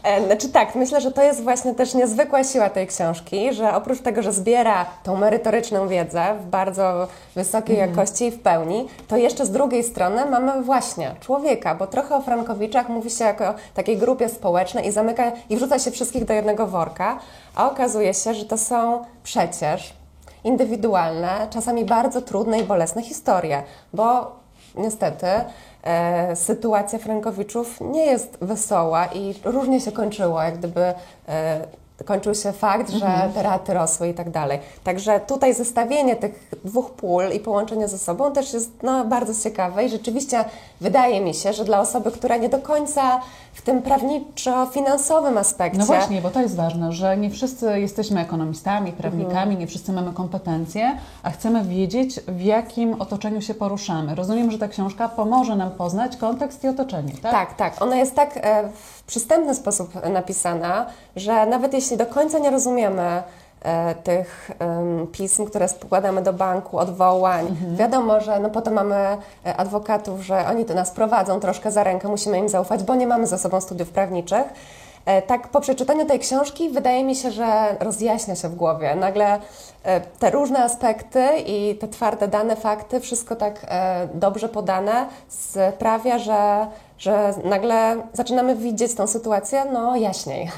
E, 0.04 0.26
Znaczy 0.26 0.48
tak, 0.48 0.74
myślę, 0.74 1.00
że 1.00 1.12
to 1.12 1.22
jest 1.22 1.42
właśnie 1.42 1.74
też 1.74 1.94
niezwykła 1.94 2.44
siła 2.44 2.70
tej 2.70 2.86
książki, 2.86 3.52
że 3.54 3.74
oprócz 3.74 4.00
tego, 4.00 4.22
że 4.22 4.32
zbiera 4.32 4.86
tą 5.02 5.16
merytoryczną 5.16 5.88
wiedzę 5.88 6.34
w 6.40 6.46
bardzo 6.46 7.08
wysokiej 7.34 7.78
jakości 7.78 8.24
i 8.26 8.30
w 8.30 8.42
pełni, 8.42 8.88
to 9.08 9.16
jeszcze 9.16 9.46
z 9.46 9.50
drugiej 9.50 9.84
strony 9.84 10.26
mamy 10.26 10.62
właśnie 10.62 11.14
człowieka, 11.20 11.74
bo 11.74 11.86
trochę 11.86 12.16
o 12.16 12.22
Frankowiczach 12.22 12.88
mówi 12.88 13.10
się 13.10 13.24
jako 13.24 13.48
o 13.48 13.54
takiej 13.74 13.96
grupie 13.98 14.28
społecznej 14.28 14.86
i 14.86 14.92
zamyka 14.92 15.32
i 15.50 15.56
wrzuca 15.56 15.78
się 15.78 15.90
wszystkich 15.90 16.24
do 16.24 16.34
jednego 16.34 16.66
worka, 16.66 17.18
a 17.54 17.70
okazuje 17.70 18.14
się, 18.14 18.34
że 18.34 18.44
to 18.44 18.58
są 18.58 19.04
przecież 19.22 19.94
indywidualne, 20.44 21.46
czasami 21.50 21.84
bardzo 21.84 22.22
trudne 22.22 22.60
i 22.60 22.64
bolesne 22.64 23.02
historie, 23.02 23.62
bo 23.92 24.36
niestety 24.76 25.26
sytuacja 26.34 26.98
Frankowiczów 26.98 27.80
nie 27.80 28.06
jest 28.06 28.38
wesoła 28.40 29.06
i 29.06 29.34
różnie 29.44 29.80
się 29.80 29.92
kończyło, 29.92 30.42
jak 30.42 30.58
gdyby 30.58 30.94
e, 31.28 31.66
kończył 32.04 32.34
się 32.34 32.52
fakt, 32.52 32.90
że 32.90 33.30
te 33.34 33.42
raty 33.42 33.74
rosły 33.74 34.08
i 34.08 34.14
tak 34.14 34.30
dalej. 34.30 34.58
Także 34.84 35.20
tutaj 35.20 35.54
zestawienie 35.54 36.16
tych 36.16 36.50
dwóch 36.64 36.90
pól 36.90 37.24
i 37.34 37.40
połączenie 37.40 37.88
ze 37.88 37.98
sobą 37.98 38.32
też 38.32 38.52
jest 38.52 38.70
no, 38.82 39.04
bardzo 39.04 39.42
ciekawe 39.42 39.84
i 39.84 39.88
rzeczywiście 39.88 40.44
wydaje 40.80 41.20
mi 41.20 41.34
się, 41.34 41.52
że 41.52 41.64
dla 41.64 41.80
osoby, 41.80 42.10
która 42.10 42.36
nie 42.36 42.48
do 42.48 42.58
końca 42.58 43.20
w 43.52 43.62
tym 43.62 43.82
prawniczo-finansowym 43.82 45.38
aspekcie 45.38 45.78
No 45.78 45.86
właśnie, 45.86 46.22
bo 46.22 46.30
to 46.30 46.40
jest 46.40 46.56
ważne, 46.56 46.92
że 46.92 47.16
nie 47.16 47.30
wszyscy 47.30 47.80
jesteśmy 47.80 48.20
ekonomistami, 48.20 48.92
prawnikami, 48.92 49.56
nie 49.56 49.66
wszyscy 49.66 49.92
mamy 49.92 50.12
kompetencje, 50.12 50.98
a 51.22 51.30
chcemy 51.30 51.64
wiedzieć, 51.64 52.20
w 52.28 52.40
jakim 52.40 53.02
otoczeniu 53.02 53.42
się 53.42 53.54
poruszamy. 53.54 54.14
Rozumiem, 54.14 54.50
że 54.50 54.58
ta 54.58 54.68
książka 54.68 55.08
pomoże 55.08 55.56
nam 55.56 55.70
poznać 55.70 56.16
kontekst 56.16 56.64
i 56.64 56.68
otoczenie, 56.68 57.12
tak? 57.22 57.32
Tak, 57.32 57.54
tak. 57.54 57.82
Ona 57.82 57.96
jest 57.96 58.14
tak 58.14 58.36
e, 58.36 58.68
przystępny 59.12 59.54
sposób 59.54 60.04
napisana, 60.04 60.86
że 61.16 61.46
nawet 61.46 61.74
jeśli 61.74 61.96
do 61.96 62.06
końca 62.06 62.38
nie 62.38 62.50
rozumiemy 62.50 63.22
e, 63.62 63.94
tych 63.94 64.50
pism, 65.12 65.44
które 65.46 65.68
składamy 65.68 66.22
do 66.22 66.32
banku, 66.32 66.78
odwołań, 66.78 67.56
wiadomo, 67.80 68.20
że 68.20 68.40
no 68.40 68.50
potem 68.50 68.74
mamy 68.74 68.96
e, 68.96 69.56
adwokatów, 69.56 70.22
że 70.22 70.46
oni 70.46 70.64
to 70.64 70.74
nas 70.74 70.90
prowadzą 70.90 71.40
troszkę 71.40 71.70
za 71.70 71.84
rękę, 71.84 72.08
musimy 72.08 72.38
im 72.38 72.48
zaufać, 72.48 72.82
bo 72.84 72.94
nie 72.94 73.06
mamy 73.06 73.26
za 73.26 73.38
sobą 73.38 73.60
studiów 73.60 73.88
prawniczych. 73.90 74.44
E, 75.06 75.22
Tak, 75.22 75.48
po 75.48 75.60
przeczytaniu 75.60 76.06
tej 76.06 76.18
książki 76.18 76.70
wydaje 76.70 77.04
mi 77.04 77.16
się, 77.16 77.30
że 77.30 77.76
rozjaśnia 77.80 78.36
się 78.36 78.48
w 78.48 78.54
głowie. 78.54 78.94
Nagle 78.94 79.38
te 80.18 80.30
różne 80.30 80.64
aspekty 80.64 81.28
i 81.46 81.76
te 81.80 81.88
twarde 81.88 82.28
dane, 82.28 82.56
fakty, 82.56 83.00
wszystko 83.00 83.36
tak 83.36 83.66
dobrze 84.14 84.48
podane 84.48 85.06
sprawia, 85.28 86.18
że, 86.18 86.66
że 87.02 87.34
nagle 87.44 87.96
zaczynamy 88.12 88.56
widzieć 88.56 88.94
tą 88.94 89.06
sytuację 89.06 89.64
no 89.72 89.96
jaśniej. 89.96 90.50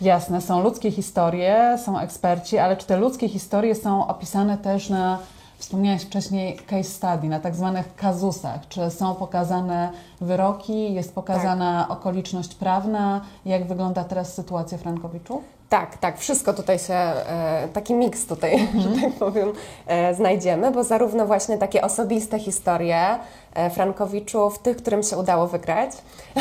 Jasne, 0.00 0.40
są 0.40 0.62
ludzkie 0.62 0.90
historie, 0.90 1.78
są 1.84 1.98
eksperci, 1.98 2.58
ale 2.58 2.76
czy 2.76 2.86
te 2.86 2.96
ludzkie 2.96 3.28
historie 3.28 3.74
są 3.74 4.06
opisane 4.06 4.58
też 4.58 4.90
na, 4.90 5.18
wspomniałaś 5.64 6.02
wcześniej, 6.02 6.56
case 6.56 6.84
study, 6.84 7.28
na 7.28 7.40
tak 7.40 7.54
zwanych 7.54 7.96
kazusach? 7.96 8.68
Czy 8.68 8.90
są 8.90 9.14
pokazane 9.14 9.92
wyroki, 10.20 10.94
jest 10.94 11.14
pokazana 11.14 11.86
okoliczność 11.88 12.54
prawna? 12.54 13.20
Jak 13.44 13.66
wygląda 13.66 14.04
teraz 14.04 14.34
sytuacja 14.34 14.78
Frankowiczów? 14.78 15.42
Tak, 15.68 15.98
tak, 15.98 16.18
wszystko 16.18 16.54
tutaj 16.54 16.78
się, 16.78 16.94
e, 16.94 17.68
taki 17.72 17.94
miks 17.94 18.26
tutaj, 18.26 18.68
że 18.78 19.00
tak 19.00 19.12
powiem, 19.12 19.52
e, 19.86 20.14
znajdziemy, 20.14 20.70
bo 20.70 20.84
zarówno 20.84 21.26
właśnie 21.26 21.58
takie 21.58 21.82
osobiste 21.82 22.38
historie 22.38 23.18
e, 23.54 23.70
Frankowiczów, 23.70 24.58
tych, 24.58 24.76
którym 24.76 25.02
się 25.02 25.16
udało 25.16 25.46
wygrać, 25.46 25.90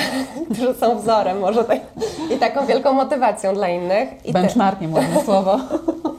którzy 0.52 0.74
są 0.74 1.00
wzorem 1.00 1.40
może 1.40 1.64
tak, 1.64 1.80
i 2.36 2.38
taką 2.38 2.66
wielką 2.66 2.94
motywacją 2.94 3.54
dla 3.54 3.68
innych. 3.68 4.26
I 4.26 4.34
Benchmarkiem, 4.34 4.94
ładne 4.94 5.24
słowo. 5.24 5.60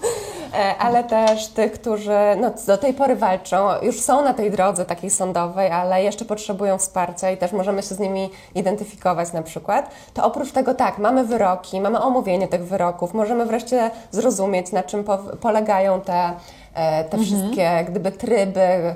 E, 0.54 0.76
ale 0.78 1.04
też 1.04 1.46
tych, 1.46 1.72
którzy 1.72 2.18
no, 2.40 2.50
do 2.66 2.78
tej 2.78 2.94
pory 2.94 3.16
walczą, 3.16 3.68
już 3.82 4.00
są 4.00 4.22
na 4.22 4.34
tej 4.34 4.50
drodze 4.50 4.84
takiej 4.84 5.10
sądowej, 5.10 5.70
ale 5.70 6.02
jeszcze 6.02 6.24
potrzebują 6.24 6.78
wsparcia 6.78 7.30
i 7.30 7.36
też 7.36 7.52
możemy 7.52 7.82
się 7.82 7.94
z 7.94 7.98
nimi 7.98 8.30
identyfikować 8.54 9.32
na 9.32 9.42
przykład, 9.42 9.90
to 10.14 10.24
oprócz 10.24 10.52
tego 10.52 10.74
tak, 10.74 10.98
mamy 10.98 11.24
wyroki, 11.24 11.80
mamy 11.80 12.00
omówienie 12.00 12.48
tych 12.48 12.66
wyroków, 12.66 13.14
możemy 13.14 13.46
wreszcie 13.46 13.90
zrozumieć, 14.10 14.72
na 14.72 14.82
czym 14.82 15.04
po, 15.04 15.18
polegają 15.18 16.00
te, 16.00 16.32
e, 16.74 17.04
te 17.04 17.18
wszystkie 17.18 17.84
gdyby 17.88 18.12
tryby, 18.12 18.94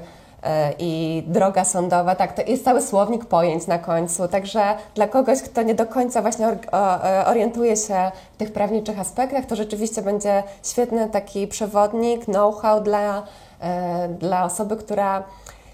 i 0.78 1.22
droga 1.26 1.64
sądowa, 1.64 2.14
tak, 2.14 2.32
to 2.32 2.42
jest 2.42 2.64
cały 2.64 2.82
słownik 2.82 3.24
pojęć 3.24 3.66
na 3.66 3.78
końcu, 3.78 4.28
także 4.28 4.62
dla 4.94 5.08
kogoś, 5.08 5.42
kto 5.42 5.62
nie 5.62 5.74
do 5.74 5.86
końca 5.86 6.22
właśnie 6.22 6.46
e, 6.46 7.26
orientuje 7.26 7.76
się 7.76 8.10
w 8.34 8.36
tych 8.36 8.52
prawniczych 8.52 8.98
aspektach, 8.98 9.46
to 9.46 9.56
rzeczywiście 9.56 10.02
będzie 10.02 10.42
świetny 10.62 11.08
taki 11.08 11.46
przewodnik, 11.46 12.24
know-how 12.24 12.80
dla, 12.80 13.22
e, 13.60 14.08
dla 14.08 14.44
osoby, 14.44 14.76
która 14.76 15.24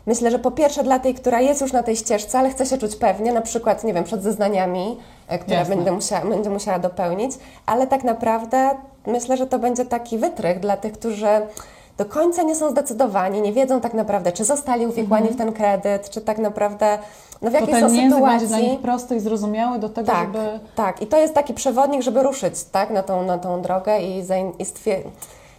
Myślę, 0.07 0.31
że 0.31 0.38
po 0.38 0.50
pierwsze 0.50 0.83
dla 0.83 0.99
tej, 0.99 1.14
która 1.14 1.40
jest 1.40 1.61
już 1.61 1.73
na 1.73 1.83
tej 1.83 1.97
ścieżce, 1.97 2.38
ale 2.38 2.50
chce 2.50 2.66
się 2.66 2.78
czuć 2.78 2.97
pewnie, 2.97 3.33
na 3.33 3.40
przykład, 3.40 3.85
nie 3.85 3.95
wiem, 3.95 4.04
przed 4.04 4.23
zeznaniami, 4.23 4.99
e, 5.28 5.38
które 5.38 5.57
Jasne. 5.57 5.76
będę 5.76 5.93
musiała, 5.93 6.25
będzie 6.25 6.50
musiała 6.50 6.78
dopełnić, 6.78 7.33
ale 7.66 7.87
tak 7.87 8.04
naprawdę 8.04 8.71
myślę, 9.07 9.37
że 9.37 9.47
to 9.47 9.59
będzie 9.59 9.85
taki 9.85 10.19
wytrych 10.19 10.61
dla 10.61 10.76
tych, 10.76 10.93
którzy 10.93 11.28
do 11.99 12.05
końca 12.05 12.43
nie 12.43 12.55
są 12.55 12.71
zdecydowani, 12.71 13.41
nie 13.41 13.53
wiedzą 13.53 13.81
tak 13.81 13.95
naprawdę, 13.95 14.33
czy 14.33 14.45
zostali 14.45 14.87
uwikłani 14.87 15.29
w 15.29 15.37
ten 15.37 15.53
kredyt, 15.53 16.11
czy 16.11 16.21
tak 16.21 16.39
naprawdę, 16.39 16.99
no 17.43 17.51
w 17.51 17.53
To 17.53 17.59
jakiej 17.61 17.75
ten 17.75 17.91
są 17.91 17.97
sytuacji. 18.11 18.49
dla 18.49 18.59
nich 18.59 18.81
prosty 18.81 19.17
i 19.17 19.21
zrozumiały 19.21 19.79
do 19.79 19.89
tego, 19.89 20.07
Tak, 20.13 20.27
żeby... 20.27 20.61
tak. 20.77 21.03
I 21.03 21.07
to 21.07 21.19
jest 21.19 21.35
taki 21.35 21.55
przewodnik, 21.55 22.03
żeby 22.03 22.23
ruszyć 22.23 22.65
tak, 22.65 22.91
na, 22.91 23.03
tą, 23.03 23.23
na 23.23 23.39
tą 23.39 23.63
drogę 23.63 24.01
i, 24.01 24.23
zain- 24.25 24.53
i 24.59 24.65
stwier- 24.65 25.03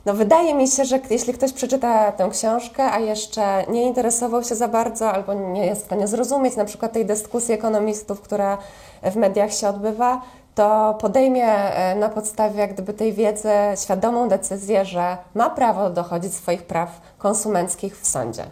No 0.06 0.14
wydaje 0.14 0.54
mi 0.54 0.68
się, 0.68 0.86
że 0.86 1.00
jeśli 1.10 1.34
ktoś 1.34 1.54
przeczyta 1.54 2.12
tę 2.12 2.30
książkę, 2.32 2.92
a 2.92 3.00
jeszcze 3.00 3.64
nie 3.70 3.84
interesował 3.84 4.44
się 4.44 4.56
za 4.56 4.68
bardzo 4.68 5.12
albo 5.12 5.34
nie 5.34 5.66
jest 5.66 5.82
w 5.82 5.86
stanie 5.86 6.08
zrozumieć 6.08 6.56
na 6.56 6.66
przykład 6.66 6.92
tej 6.92 7.06
dyskusji 7.06 7.54
ekonomistów, 7.54 8.22
która 8.22 8.58
w 9.04 9.16
mediach 9.16 9.54
się 9.54 9.68
odbywa, 9.70 10.22
to 10.56 10.98
podejmie 11.02 11.46
e, 11.46 11.96
na 11.96 12.10
podstawie 12.10 12.60
jak 12.60 12.74
gdyby 12.74 12.94
tej 12.94 13.14
wiedzy 13.14 13.50
świadomą 13.84 14.30
decyzję, 14.30 14.86
że 14.86 15.18
ma 15.36 15.50
prawo 15.50 15.90
dochodzić 15.90 16.34
swoich 16.34 16.64
praw 16.64 17.02
konsumenckich 17.18 18.00
w 18.00 18.08
sądzie. 18.08 18.44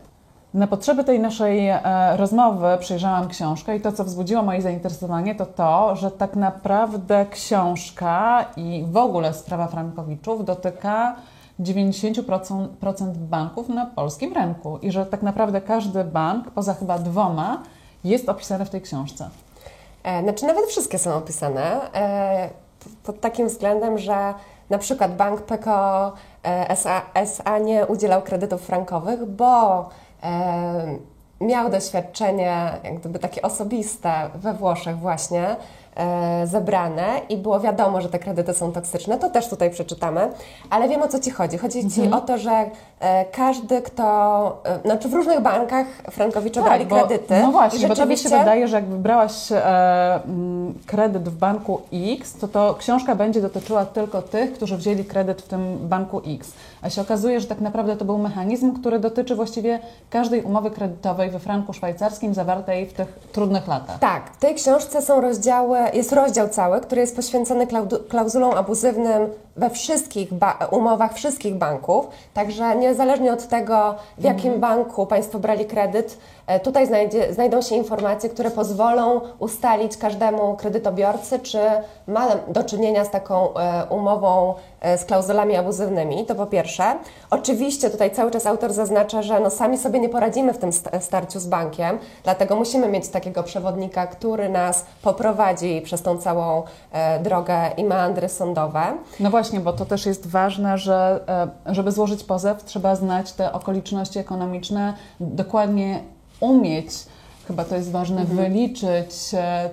Na 0.54 0.68
potrzeby 0.68 1.04
tej 1.04 1.20
naszej 1.20 1.70
e, 1.70 1.82
rozmowy 2.18 2.68
przejrzałam 2.80 3.28
książkę 3.28 3.78
i 3.78 3.82
to, 3.82 3.92
co 3.92 4.04
wzbudziło 4.04 4.44
moje 4.44 4.62
zainteresowanie, 4.62 5.36
to 5.36 5.46
to, 5.46 5.96
że 5.96 6.12
tak 6.12 6.36
naprawdę 6.36 7.26
książka 7.26 8.46
i 8.58 8.86
w 8.92 8.98
ogóle 8.98 9.34
sprawa 9.34 9.68
Frankowiczów 9.68 10.46
dotyka 10.46 11.16
90% 11.60 12.68
procent 12.68 13.18
banków 13.18 13.70
na 13.70 13.86
polskim 13.86 14.34
rynku 14.34 14.78
i 14.78 14.92
że 14.92 15.06
tak 15.06 15.22
naprawdę 15.22 15.62
każdy 15.62 16.04
bank, 16.04 16.52
poza 16.52 16.74
chyba 16.74 17.00
dwoma, 17.00 17.64
jest 18.04 18.30
opisany 18.30 18.66
w 18.66 18.70
tej 18.70 18.82
książce. 18.82 19.30
E, 20.04 20.24
Znaczy 20.24 20.46
nawet 20.46 20.66
wszystkie 20.66 21.00
są 21.00 21.16
opisane 21.16 21.94
e, 21.94 22.50
pod 23.04 23.22
takim 23.22 23.48
względem, 23.48 23.98
że 23.98 24.34
na 24.70 24.78
przykład 24.78 25.16
bank 25.16 25.42
PKO 25.42 26.14
e, 26.46 26.70
SA, 26.70 27.02
SA 27.14 27.58
nie 27.58 27.86
udzielał 27.86 28.22
kredytów 28.22 28.62
frankowych, 28.62 29.26
bo 29.26 29.90
miał 31.42 31.70
doświadczenie 31.70 32.80
jak 32.84 33.00
gdyby 33.00 33.20
takie 33.20 33.42
osobiste 33.42 34.30
we 34.36 34.54
Włoszech 34.54 35.00
właśnie 35.00 35.56
zebrane 36.46 37.22
i 37.30 37.38
było 37.38 37.60
wiadomo, 37.60 38.02
że 38.02 38.10
te 38.10 38.20
kredyty 38.20 38.54
są 38.54 38.72
toksyczne. 38.72 39.18
To 39.18 39.30
też 39.30 39.50
tutaj 39.50 39.70
przeczytamy, 39.70 40.30
ale 40.70 40.90
wiem 40.90 41.02
o 41.02 41.08
co 41.08 41.20
Ci 41.20 41.32
chodzi. 41.32 41.58
Chodzi 41.58 41.90
Ci 41.90 42.12
o 42.12 42.22
to, 42.22 42.38
że 42.38 42.66
e, 43.00 43.26
każdy, 43.26 43.82
kto, 43.82 44.62
e, 44.66 44.80
znaczy 44.80 45.10
w 45.10 45.14
różnych 45.14 45.42
bankach 45.42 45.88
frankowicze 46.12 46.62
brali 46.62 46.86
bo, 46.86 46.96
kredyty. 46.96 47.42
No 47.42 47.52
właśnie, 47.52 47.86
i 47.86 47.88
bo 47.88 47.96
tobie 47.96 48.18
się 48.18 48.24
rzeczywiście- 48.24 48.40
wydaje, 48.40 48.68
że 48.68 48.76
jak 48.76 48.86
wybrałaś 48.86 49.52
e, 49.52 50.20
kredyt 50.86 51.30
w 51.30 51.38
banku 51.38 51.82
X, 51.94 52.34
to 52.34 52.48
to 52.48 52.76
książka 52.80 53.16
będzie 53.16 53.42
dotyczyła 53.42 53.86
tylko 53.86 54.22
tych, 54.22 54.54
którzy 54.54 54.78
wzięli 54.78 55.06
kredyt 55.06 55.42
w 55.42 55.48
tym 55.48 55.78
banku 55.88 56.22
X. 56.28 56.54
A 56.82 56.90
się 56.90 57.02
okazuje, 57.02 57.40
że 57.40 57.48
tak 57.48 57.62
naprawdę 57.62 57.98
to 57.98 58.06
był 58.06 58.18
mechanizm, 58.18 58.74
który 58.74 59.00
dotyczy 59.00 59.36
właściwie 59.36 59.80
każdej 60.10 60.42
umowy 60.42 60.72
kredytowej 60.72 61.30
we 61.30 61.40
franku 61.40 61.74
szwajcarskim 61.74 62.34
zawartej 62.34 62.86
w 62.86 62.94
tych 62.94 63.20
trudnych 63.32 63.68
latach. 63.68 64.00
Tak, 64.00 64.30
w 64.34 64.38
tej 64.38 64.56
książce 64.56 65.02
są 65.02 65.22
rozdziały, 65.22 65.80
jest 65.94 66.14
rozdział 66.14 66.50
cały, 66.50 66.82
który 66.82 67.02
jest 67.02 67.16
poświęcony 67.16 67.68
klauzulom 68.10 68.54
abuzywnym 68.54 69.30
we 69.56 69.70
wszystkich 69.70 70.30
umowach 70.72 71.14
wszystkich 71.14 71.56
banków. 71.56 72.08
Także 72.34 72.76
niezależnie 72.76 73.34
od 73.34 73.48
tego, 73.48 73.96
w 74.18 74.24
jakim 74.24 74.60
banku 74.60 75.06
Państwo 75.06 75.40
brali 75.40 75.66
kredyt, 75.66 76.18
e, 76.48 76.60
tutaj 76.60 76.88
znajdzie, 76.88 77.34
znajdą 77.34 77.62
się 77.62 77.76
informacje, 77.76 78.30
które 78.30 78.52
pozwolą 78.52 79.22
ustalić 79.40 79.98
każdemu 79.98 80.56
kredytobiorcy, 80.56 81.40
czy 81.40 81.60
ma 82.08 82.28
do 82.48 82.64
czynienia 82.64 83.06
z 83.06 83.10
taką 83.10 83.54
e, 83.54 83.86
umową 83.90 84.54
z 84.98 85.06
klauzulami 85.06 85.56
abuzywnymi. 85.56 86.26
To 86.26 86.36
po 86.36 86.46
pierwsze. 86.46 86.84
Oczywiście 87.30 87.90
tutaj 87.90 88.12
cały 88.12 88.32
czas 88.32 88.46
autor 88.46 88.74
zaznacza, 88.74 89.22
że 89.22 89.40
no 89.40 89.50
sami 89.50 89.78
sobie 89.78 90.00
nie 90.00 90.10
poradzimy 90.10 90.54
w 90.54 90.58
tym 90.58 90.74
sta- 90.74 91.00
starciu 91.00 91.40
z 91.40 91.48
bankiem, 91.48 91.98
dlatego 92.24 92.56
musimy 92.56 92.88
mieć 92.90 93.08
takiego 93.08 93.44
przewodnika, 93.44 94.08
który 94.08 94.50
nas 94.50 94.86
poprowadzi 95.02 95.82
przez 95.82 96.02
tą 96.02 96.18
całą 96.18 96.64
e, 96.92 97.20
drogę 97.20 97.72
i 97.78 97.84
meandry 97.84 98.30
sądowe. 98.30 98.82
No 99.20 99.30
właśnie, 99.30 99.60
bo 99.60 99.74
to 99.74 99.86
też 99.86 100.06
jest 100.06 100.28
ważne, 100.28 100.78
że 100.78 101.20
e, 101.68 101.74
żeby 101.74 101.92
złożyć 101.92 102.24
pozew, 102.24 102.64
trzeba 102.64 102.96
znać 102.96 103.32
te 103.34 103.54
okoliczności 103.54 104.20
ekonomiczne, 104.20 104.94
dokładnie 105.20 106.00
umieć, 106.40 106.88
chyba 107.48 107.64
to 107.64 107.76
jest 107.76 107.92
ważne, 107.92 108.26
wyliczyć 108.26 109.16
e, 109.34 109.70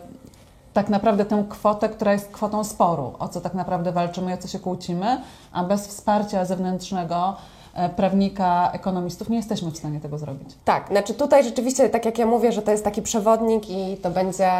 tak 0.72 0.88
naprawdę 0.88 1.24
tę 1.24 1.44
kwotę, 1.48 1.88
która 1.88 2.12
jest 2.12 2.28
kwotą 2.28 2.64
sporu, 2.64 3.12
o 3.18 3.28
co 3.28 3.40
tak 3.40 3.54
naprawdę 3.54 3.92
walczymy 3.92 4.30
i 4.30 4.34
o 4.34 4.36
co 4.36 4.48
się 4.48 4.58
kłócimy, 4.58 5.20
a 5.52 5.64
bez 5.64 5.86
wsparcia 5.86 6.44
zewnętrznego 6.44 7.36
e, 7.74 7.88
prawnika, 7.88 8.70
ekonomistów 8.72 9.28
nie 9.28 9.36
jesteśmy 9.36 9.70
w 9.70 9.76
stanie 9.76 10.00
tego 10.00 10.18
zrobić. 10.18 10.48
Tak, 10.64 10.88
znaczy 10.88 11.14
tutaj 11.14 11.44
rzeczywiście, 11.44 11.88
tak 11.88 12.04
jak 12.04 12.18
ja 12.18 12.26
mówię, 12.26 12.52
że 12.52 12.62
to 12.62 12.70
jest 12.70 12.84
taki 12.84 13.02
przewodnik 13.02 13.70
i 13.70 13.96
to 13.96 14.10
będzie 14.10 14.50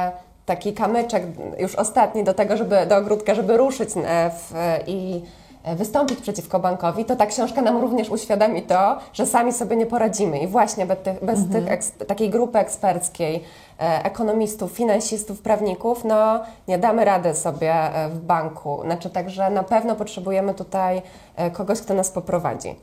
taki 0.47 0.73
kamyczek 0.73 1.27
już 1.59 1.75
ostatni 1.75 2.25
do 2.25 2.35
tego, 2.35 2.57
żeby 2.57 2.87
do 2.87 2.97
ogródka, 2.97 3.35
żeby 3.35 3.57
ruszyć 3.57 3.91
e, 3.97 4.31
w, 4.31 4.55
i 4.87 5.23
e, 5.25 5.40
wystąpić 5.65 6.21
przeciwko 6.21 6.61
bankowi, 6.61 7.05
to 7.05 7.17
ta 7.17 7.27
książka 7.27 7.63
nam 7.63 7.81
również 7.81 8.11
uświadomi 8.11 8.63
to, 8.63 8.99
że 9.13 9.27
sami 9.27 9.53
sobie 9.53 9.77
nie 9.77 9.87
poradzimy 9.87 10.39
i 10.39 10.47
właśnie 10.47 10.87
bez 10.87 10.99
tych, 10.99 11.25
bez 11.25 11.49
tych 11.49 11.71
eks, 11.71 11.93
takiej 12.07 12.31
grupy 12.31 12.59
eksperckiej, 12.59 13.45
e, 13.81 14.05
ekonomistów, 14.05 14.73
finansistów, 14.73 15.43
prawników, 15.43 16.05
no 16.05 16.41
nie 16.69 16.79
damy 16.79 17.05
rady 17.05 17.35
sobie 17.35 17.73
e, 17.73 18.09
w 18.09 18.19
banku. 18.19 18.81
Znaczy 18.85 19.11
także 19.11 19.51
na 19.51 19.63
pewno 19.63 19.97
potrzebujemy 19.97 20.55
tutaj 20.55 21.03
e, 21.37 21.51
kogoś, 21.51 21.81
kto 21.81 21.95
nas 21.95 22.11
poprowadzi. 22.11 22.75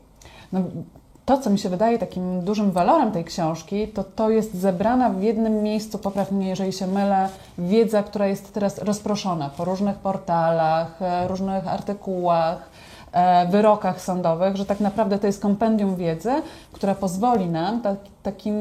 No, 0.52 0.60
to, 1.28 1.38
co 1.38 1.50
mi 1.50 1.58
się 1.58 1.68
wydaje 1.68 1.98
takim 1.98 2.40
dużym 2.40 2.70
walorem 2.70 3.12
tej 3.12 3.24
książki, 3.24 3.88
to 3.88 4.04
to 4.04 4.30
jest 4.30 4.54
zebrana 4.54 5.10
w 5.10 5.22
jednym 5.22 5.62
miejscu, 5.62 5.98
popraw 5.98 6.32
mnie, 6.32 6.48
jeżeli 6.48 6.72
się 6.72 6.86
mylę, 6.86 7.28
wiedza, 7.58 8.02
która 8.02 8.26
jest 8.26 8.54
teraz 8.54 8.78
rozproszona 8.78 9.50
po 9.56 9.64
różnych 9.64 9.96
portalach, 9.96 11.02
e, 11.02 11.28
różnych 11.28 11.68
artykułach, 11.68 12.70
e, 13.12 13.46
wyrokach 13.46 14.00
sądowych, 14.00 14.56
że 14.56 14.66
tak 14.66 14.80
naprawdę 14.80 15.18
to 15.18 15.26
jest 15.26 15.42
kompendium 15.42 15.96
wiedzy, 15.96 16.32
która 16.72 16.94
pozwoli 16.94 17.46
nam 17.46 17.80
tak, 17.80 17.96
takim 18.22 18.56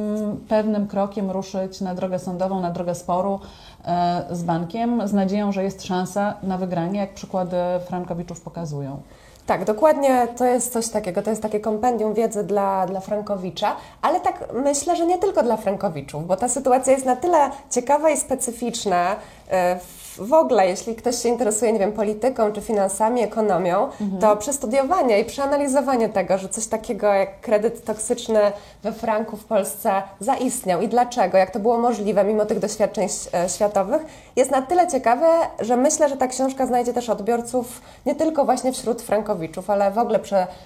pewnym 0.47 0.87
krokiem 0.87 1.31
ruszyć 1.31 1.81
na 1.81 1.95
drogę 1.95 2.19
sądową, 2.19 2.59
na 2.59 2.71
drogę 2.71 2.95
sporu 2.95 3.39
e, 3.85 4.25
z 4.31 4.43
bankiem, 4.43 5.07
z 5.07 5.13
nadzieją, 5.13 5.51
że 5.51 5.63
jest 5.63 5.83
szansa 5.83 6.33
na 6.43 6.57
wygranie, 6.57 6.99
jak 6.99 7.13
przykłady 7.13 7.57
Frankowiczów 7.87 8.41
pokazują. 8.41 9.01
Tak, 9.47 9.65
dokładnie 9.65 10.27
to 10.37 10.45
jest 10.45 10.73
coś 10.73 10.89
takiego, 10.89 11.21
to 11.21 11.29
jest 11.29 11.41
takie 11.41 11.59
kompendium 11.59 12.13
wiedzy 12.13 12.43
dla, 12.43 12.85
dla 12.85 12.99
Frankowicza, 12.99 13.75
ale 14.01 14.19
tak 14.19 14.43
myślę, 14.53 14.95
że 14.95 15.05
nie 15.05 15.17
tylko 15.17 15.43
dla 15.43 15.57
Frankowiczów, 15.57 16.27
bo 16.27 16.35
ta 16.37 16.49
sytuacja 16.49 16.93
jest 16.93 17.05
na 17.05 17.15
tyle 17.15 17.49
ciekawa 17.69 18.09
i 18.09 18.17
specyficzna 18.17 19.15
e, 19.49 19.79
w 19.79 20.06
w 20.19 20.33
ogóle, 20.33 20.67
jeśli 20.67 20.95
ktoś 20.95 21.21
się 21.21 21.29
interesuje, 21.29 21.73
nie 21.73 21.79
wiem, 21.79 21.91
polityką 21.91 22.51
czy 22.51 22.61
finansami, 22.61 23.21
ekonomią, 23.21 23.89
to 24.21 24.37
przestudiowanie 24.37 25.19
i 25.19 25.25
przeanalizowanie 25.25 26.09
tego, 26.09 26.37
że 26.37 26.49
coś 26.49 26.67
takiego 26.67 27.07
jak 27.13 27.41
kredyt 27.41 27.85
toksyczny 27.85 28.39
we 28.83 28.91
franku 28.91 29.37
w 29.37 29.45
Polsce 29.45 30.03
zaistniał 30.19 30.81
i 30.81 30.87
dlaczego, 30.87 31.37
jak 31.37 31.51
to 31.51 31.59
było 31.59 31.77
możliwe 31.77 32.23
mimo 32.23 32.45
tych 32.45 32.59
doświadczeń 32.59 33.07
e, 33.33 33.49
światowych, 33.49 34.05
jest 34.35 34.51
na 34.51 34.61
tyle 34.61 34.87
ciekawe, 34.87 35.27
że 35.59 35.77
myślę, 35.77 36.09
że 36.09 36.17
ta 36.17 36.27
książka 36.27 36.65
znajdzie 36.65 36.93
też 36.93 37.09
odbiorców 37.09 37.81
nie 38.05 38.15
tylko 38.15 38.45
właśnie 38.45 38.73
wśród 38.73 39.01
frankowiczów, 39.01 39.69
ale 39.69 39.91
w 39.91 39.97
ogóle 39.97 40.19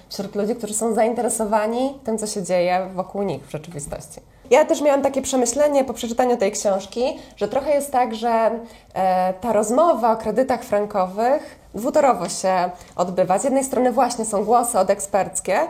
wśród 0.08 0.34
ludzi, 0.34 0.54
którzy 0.54 0.74
są 0.74 0.94
zainteresowani 0.94 1.98
tym, 2.04 2.18
co 2.18 2.26
się 2.26 2.42
dzieje 2.42 2.86
wokół 2.94 3.22
nich 3.22 3.46
w 3.46 3.50
rzeczywistości. 3.50 4.31
Ja 4.52 4.64
też 4.64 4.80
miałam 4.80 5.02
takie 5.02 5.22
przemyślenie 5.22 5.84
po 5.84 5.94
przeczytaniu 5.94 6.36
tej 6.36 6.52
książki, 6.52 7.18
że 7.36 7.48
trochę 7.48 7.70
jest 7.70 7.92
tak, 7.92 8.14
że 8.14 8.50
e, 8.94 9.34
ta 9.40 9.52
rozmowa 9.52 10.12
o 10.12 10.16
kredytach 10.16 10.64
frankowych 10.64 11.58
dwutorowo 11.74 12.28
się 12.28 12.70
odbywa. 12.96 13.38
Z 13.38 13.44
jednej 13.44 13.64
strony 13.64 13.92
właśnie 13.92 14.24
są 14.24 14.44
głosy 14.44 14.78
odeksperckie, 14.78 15.60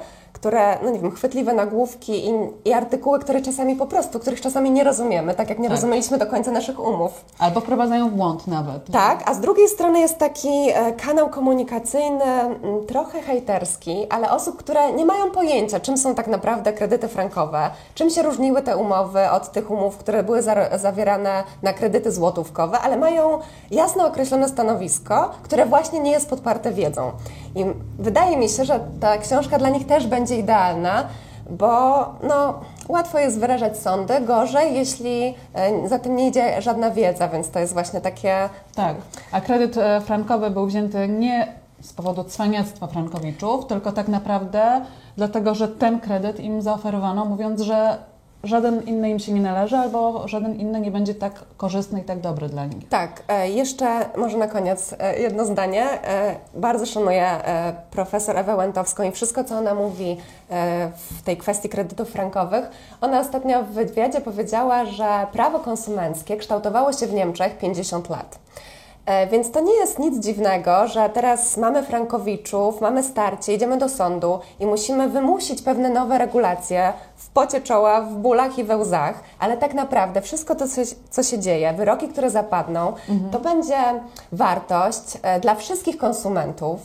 które, 0.42 0.78
no 0.84 0.90
nie 0.90 0.98
wiem, 0.98 1.10
chwytliwe 1.10 1.52
nagłówki 1.54 2.28
i, 2.28 2.32
i 2.64 2.72
artykuły, 2.72 3.18
które 3.18 3.42
czasami 3.42 3.76
po 3.76 3.86
prostu, 3.86 4.18
których 4.18 4.40
czasami 4.40 4.70
nie 4.70 4.84
rozumiemy, 4.84 5.34
tak 5.34 5.48
jak 5.48 5.58
nie 5.58 5.68
Tak. 5.68 5.76
rozumieliśmy 5.76 6.18
do 6.18 6.26
końca 6.26 6.50
naszych 6.50 6.80
umów. 6.80 7.24
Albo 7.38 7.60
wprowadzają 7.60 8.08
w 8.10 8.12
błąd 8.12 8.46
nawet. 8.46 8.90
Tak, 8.92 9.30
a 9.30 9.34
z 9.34 9.40
drugiej 9.40 9.68
strony 9.68 10.00
jest 10.00 10.18
taki 10.18 10.48
e, 10.74 10.92
kanał 10.92 11.28
komunikacyjny, 11.28 12.24
trochę 12.86 13.20
hejterski, 13.22 14.06
ale 14.10 14.30
osób, 14.30 14.56
które 14.56 14.92
nie 14.92 15.06
mają 15.06 15.30
pojęcia, 15.30 15.80
czym 15.80 15.96
są 15.98 16.14
tak 16.14 16.26
naprawdę 16.26 16.72
kredyty 16.72 17.08
frankowe, 17.08 17.70
czym 17.94 18.10
się 18.10 18.22
różniły 18.22 18.62
te 18.62 18.76
umowy 18.76 19.30
od 19.30 19.52
tych 19.52 19.70
umów, 19.70 19.96
które 19.96 20.22
były 20.22 20.42
za, 20.42 20.78
zawierane 20.78 21.44
na 21.62 21.72
kredyty 21.72 22.12
złotówkowe, 22.12 22.78
ale 22.78 22.96
mają 22.96 23.38
jasno 23.70 24.06
określone 24.06 24.48
stanowisko, 24.48 25.30
które 25.42 25.66
właśnie 25.66 26.00
nie 26.00 26.10
jest 26.10 26.30
podparte 26.30 26.72
wiedzą. 26.72 27.12
I 27.54 27.64
wydaje 27.98 28.36
mi 28.36 28.48
się, 28.48 28.64
że 28.64 28.80
ta 29.00 29.18
książka 29.18 29.58
dla 29.58 29.68
nich 29.68 29.86
też 29.86 30.06
będzie 30.06 30.36
idealna, 30.36 31.04
bo 31.50 32.04
no, 32.22 32.54
łatwo 32.88 33.18
jest 33.18 33.40
wyrażać 33.40 33.78
sądy, 33.78 34.20
gorzej, 34.20 34.74
jeśli 34.74 35.34
e, 35.54 35.88
za 35.88 35.98
tym 35.98 36.16
nie 36.16 36.28
idzie 36.28 36.62
żadna 36.62 36.90
wiedza, 36.90 37.28
więc 37.28 37.50
to 37.50 37.58
jest 37.58 37.72
właśnie 37.72 38.00
takie 38.00 38.48
Tak, 38.74 38.96
a 39.32 39.40
kredyt 39.40 39.76
e, 39.76 40.00
frankowy 40.00 40.50
był 40.50 40.66
wzięty 40.66 41.08
nie 41.08 41.62
z 41.80 41.92
powodu 41.92 42.24
cwaniactwa 42.24 42.86
frankowiczów, 42.86 43.66
tylko 43.66 43.92
tak 43.92 44.08
naprawdę 44.08 44.80
dlatego, 45.16 45.54
że 45.54 45.68
ten 45.68 46.00
kredyt 46.00 46.40
im 46.40 46.62
zaoferowano, 46.62 47.24
mówiąc, 47.24 47.60
że 47.60 47.98
żaden 48.44 48.82
inny 48.82 49.10
im 49.10 49.18
się 49.18 49.32
nie 49.32 49.40
należy, 49.40 49.76
albo 49.76 50.28
żaden 50.28 50.54
inny 50.60 50.80
nie 50.80 50.90
będzie 50.90 51.14
tak 51.14 51.32
korzystny 51.56 52.00
i 52.00 52.04
tak 52.04 52.20
dobry 52.20 52.48
dla 52.48 52.66
nich. 52.66 52.88
Tak, 52.88 53.22
e, 53.28 53.50
jeszcze 53.50 53.86
może 54.16 54.38
na 54.38 54.48
koniec 54.48 54.94
e, 54.98 55.18
jedno 55.20 55.44
zdanie. 55.44 55.84
E, 55.84 56.36
Bardzo 56.54 56.86
szanuję 56.86 57.30
profesor 57.90 58.36
Ewę 58.36 58.56
Łętowską 58.56 59.02
i 59.02 59.12
wszystko, 59.12 59.44
co 59.44 59.58
ona 59.58 59.74
mówi 59.74 60.16
w 60.96 61.22
tej 61.24 61.36
kwestii 61.36 61.68
kredytów 61.68 62.10
frankowych. 62.10 62.70
Ona 63.00 63.20
ostatnio 63.20 63.62
w 63.62 63.66
wywiadzie 63.66 64.20
powiedziała, 64.20 64.84
że 64.84 65.26
prawo 65.32 65.60
konsumenckie 65.60 66.36
kształtowało 66.36 66.92
się 66.92 67.06
w 67.06 67.12
Niemczech 67.12 67.58
50 67.58 68.08
lat. 68.10 68.38
E, 69.06 69.26
Więc 69.26 69.50
to 69.50 69.60
nie 69.60 69.74
jest 69.74 69.98
nic 69.98 70.24
dziwnego, 70.24 70.86
że 70.88 71.08
teraz 71.10 71.56
mamy 71.56 71.82
frankowiczów, 71.82 72.80
mamy 72.80 73.02
starcie, 73.02 73.54
idziemy 73.54 73.76
do 73.76 73.88
sądu 73.88 74.38
i 74.60 74.66
musimy 74.66 75.08
wymusić 75.08 75.62
pewne 75.62 75.90
nowe 75.90 76.18
regulacje 76.18 76.92
w 77.16 77.28
pocie 77.30 77.60
czoła, 77.60 78.00
w 78.00 78.12
bólach 78.14 78.58
i 78.58 78.64
we 78.64 78.76
łzach, 78.76 79.20
ale 79.38 79.56
tak 79.56 79.74
naprawdę 79.74 80.20
wszystko 80.20 80.54
to, 80.54 80.64
co 81.10 81.22
się- 81.22 81.38
dzieje, 81.38 81.72
wyroki, 81.72 82.08
które 82.08 82.30
zapadną, 82.30 82.92
to 83.32 83.38
będzie 83.40 83.76
wartość 84.32 85.18
e, 85.22 85.40
dla 85.40 85.54
wszystkich 85.54 85.98
konsumentów 85.98 86.80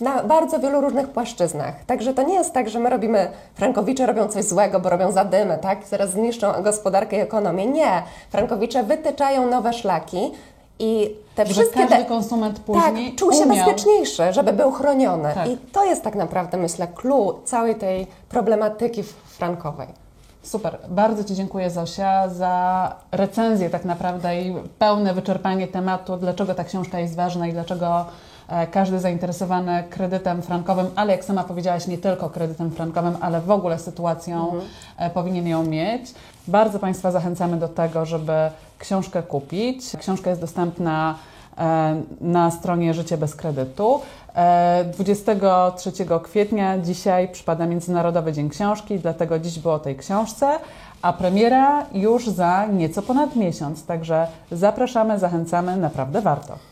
na 0.00 0.22
bardzo 0.22 0.58
wielu 0.58 0.80
różnych 0.80 1.08
płaszczyznach. 1.08 1.74
Także 1.86 2.14
to 2.14 2.22
nie 2.22 2.34
jest 2.34 2.52
tak, 2.52 2.68
że 2.68 2.78
my 2.78 2.90
robimy, 2.90 3.30
frankowicze 3.54 4.06
robią 4.06 4.28
coś 4.28 4.44
złego, 4.44 4.80
bo 4.80 4.90
robią 4.90 5.12
zadymę, 5.12 5.58
tak? 5.58 5.86
Zaraz 5.86 6.10
zniszczą 6.10 6.52
gospodarkę 6.62 7.16
i 7.16 7.20
ekonomię. 7.20 7.66
Nie. 7.66 8.02
Frankowicze 8.30 8.82
wytyczają 8.82 9.46
nowe 9.50 9.72
szlaki 9.72 10.32
i 10.80 11.16
te 11.34 11.46
Że 11.46 11.52
wszystkie... 11.52 11.80
każdy 11.80 11.96
de- 11.96 12.04
konsument 12.04 12.56
tak, 12.56 12.64
później 12.64 13.16
czuł 13.16 13.32
się 13.32 13.38
umiał... 13.38 13.66
bezpieczniejszy, 13.66 14.32
żeby 14.32 14.52
był 14.52 14.72
chroniony. 14.72 15.32
Tak. 15.34 15.48
I 15.48 15.56
to 15.72 15.84
jest 15.84 16.02
tak 16.02 16.14
naprawdę, 16.14 16.58
myślę, 16.58 16.88
clue 16.88 17.40
całej 17.44 17.74
tej 17.74 18.06
problematyki 18.28 19.02
frankowej. 19.26 19.88
Super. 20.42 20.78
Bardzo 20.88 21.24
Ci 21.24 21.34
dziękuję 21.34 21.70
Zosia 21.70 22.28
za 22.28 22.94
recenzję 23.12 23.70
tak 23.70 23.84
naprawdę 23.84 24.42
i 24.42 24.54
pełne 24.78 25.14
wyczerpanie 25.14 25.68
tematu, 25.68 26.16
dlaczego 26.16 26.54
ta 26.54 26.64
książka 26.64 26.98
jest 26.98 27.16
ważna 27.16 27.46
i 27.46 27.52
dlaczego 27.52 28.06
każdy 28.70 29.00
zainteresowany 29.00 29.84
kredytem 29.90 30.42
frankowym, 30.42 30.86
ale 30.96 31.12
jak 31.12 31.24
sama 31.24 31.44
powiedziałaś, 31.44 31.86
nie 31.86 31.98
tylko 31.98 32.30
kredytem 32.30 32.70
frankowym, 32.70 33.16
ale 33.20 33.40
w 33.40 33.50
ogóle 33.50 33.78
sytuacją 33.78 34.52
e, 34.96 35.10
powinien 35.10 35.46
ją 35.46 35.62
mieć. 35.62 36.14
Bardzo 36.48 36.78
Państwa 36.78 37.10
zachęcamy 37.10 37.56
do 37.56 37.68
tego, 37.68 38.06
żeby 38.06 38.32
książkę 38.78 39.22
kupić. 39.22 39.96
Książka 39.98 40.30
jest 40.30 40.42
dostępna 40.42 41.14
e, 41.58 42.02
na 42.20 42.50
stronie 42.50 42.94
Życie 42.94 43.16
bez 43.16 43.34
kredytu. 43.34 44.00
E, 44.34 44.84
23 44.84 45.92
kwietnia 46.22 46.78
dzisiaj 46.78 47.28
przypada 47.28 47.66
Międzynarodowy 47.66 48.32
Dzień 48.32 48.50
Książki, 48.50 48.98
dlatego 48.98 49.38
dziś 49.38 49.58
było 49.58 49.74
o 49.74 49.78
tej 49.78 49.96
książce, 49.96 50.58
a 51.02 51.12
premiera 51.12 51.86
już 51.92 52.28
za 52.28 52.66
nieco 52.66 53.02
ponad 53.02 53.36
miesiąc. 53.36 53.86
Także 53.86 54.26
zapraszamy, 54.52 55.18
zachęcamy, 55.18 55.76
naprawdę 55.76 56.20
warto. 56.20 56.69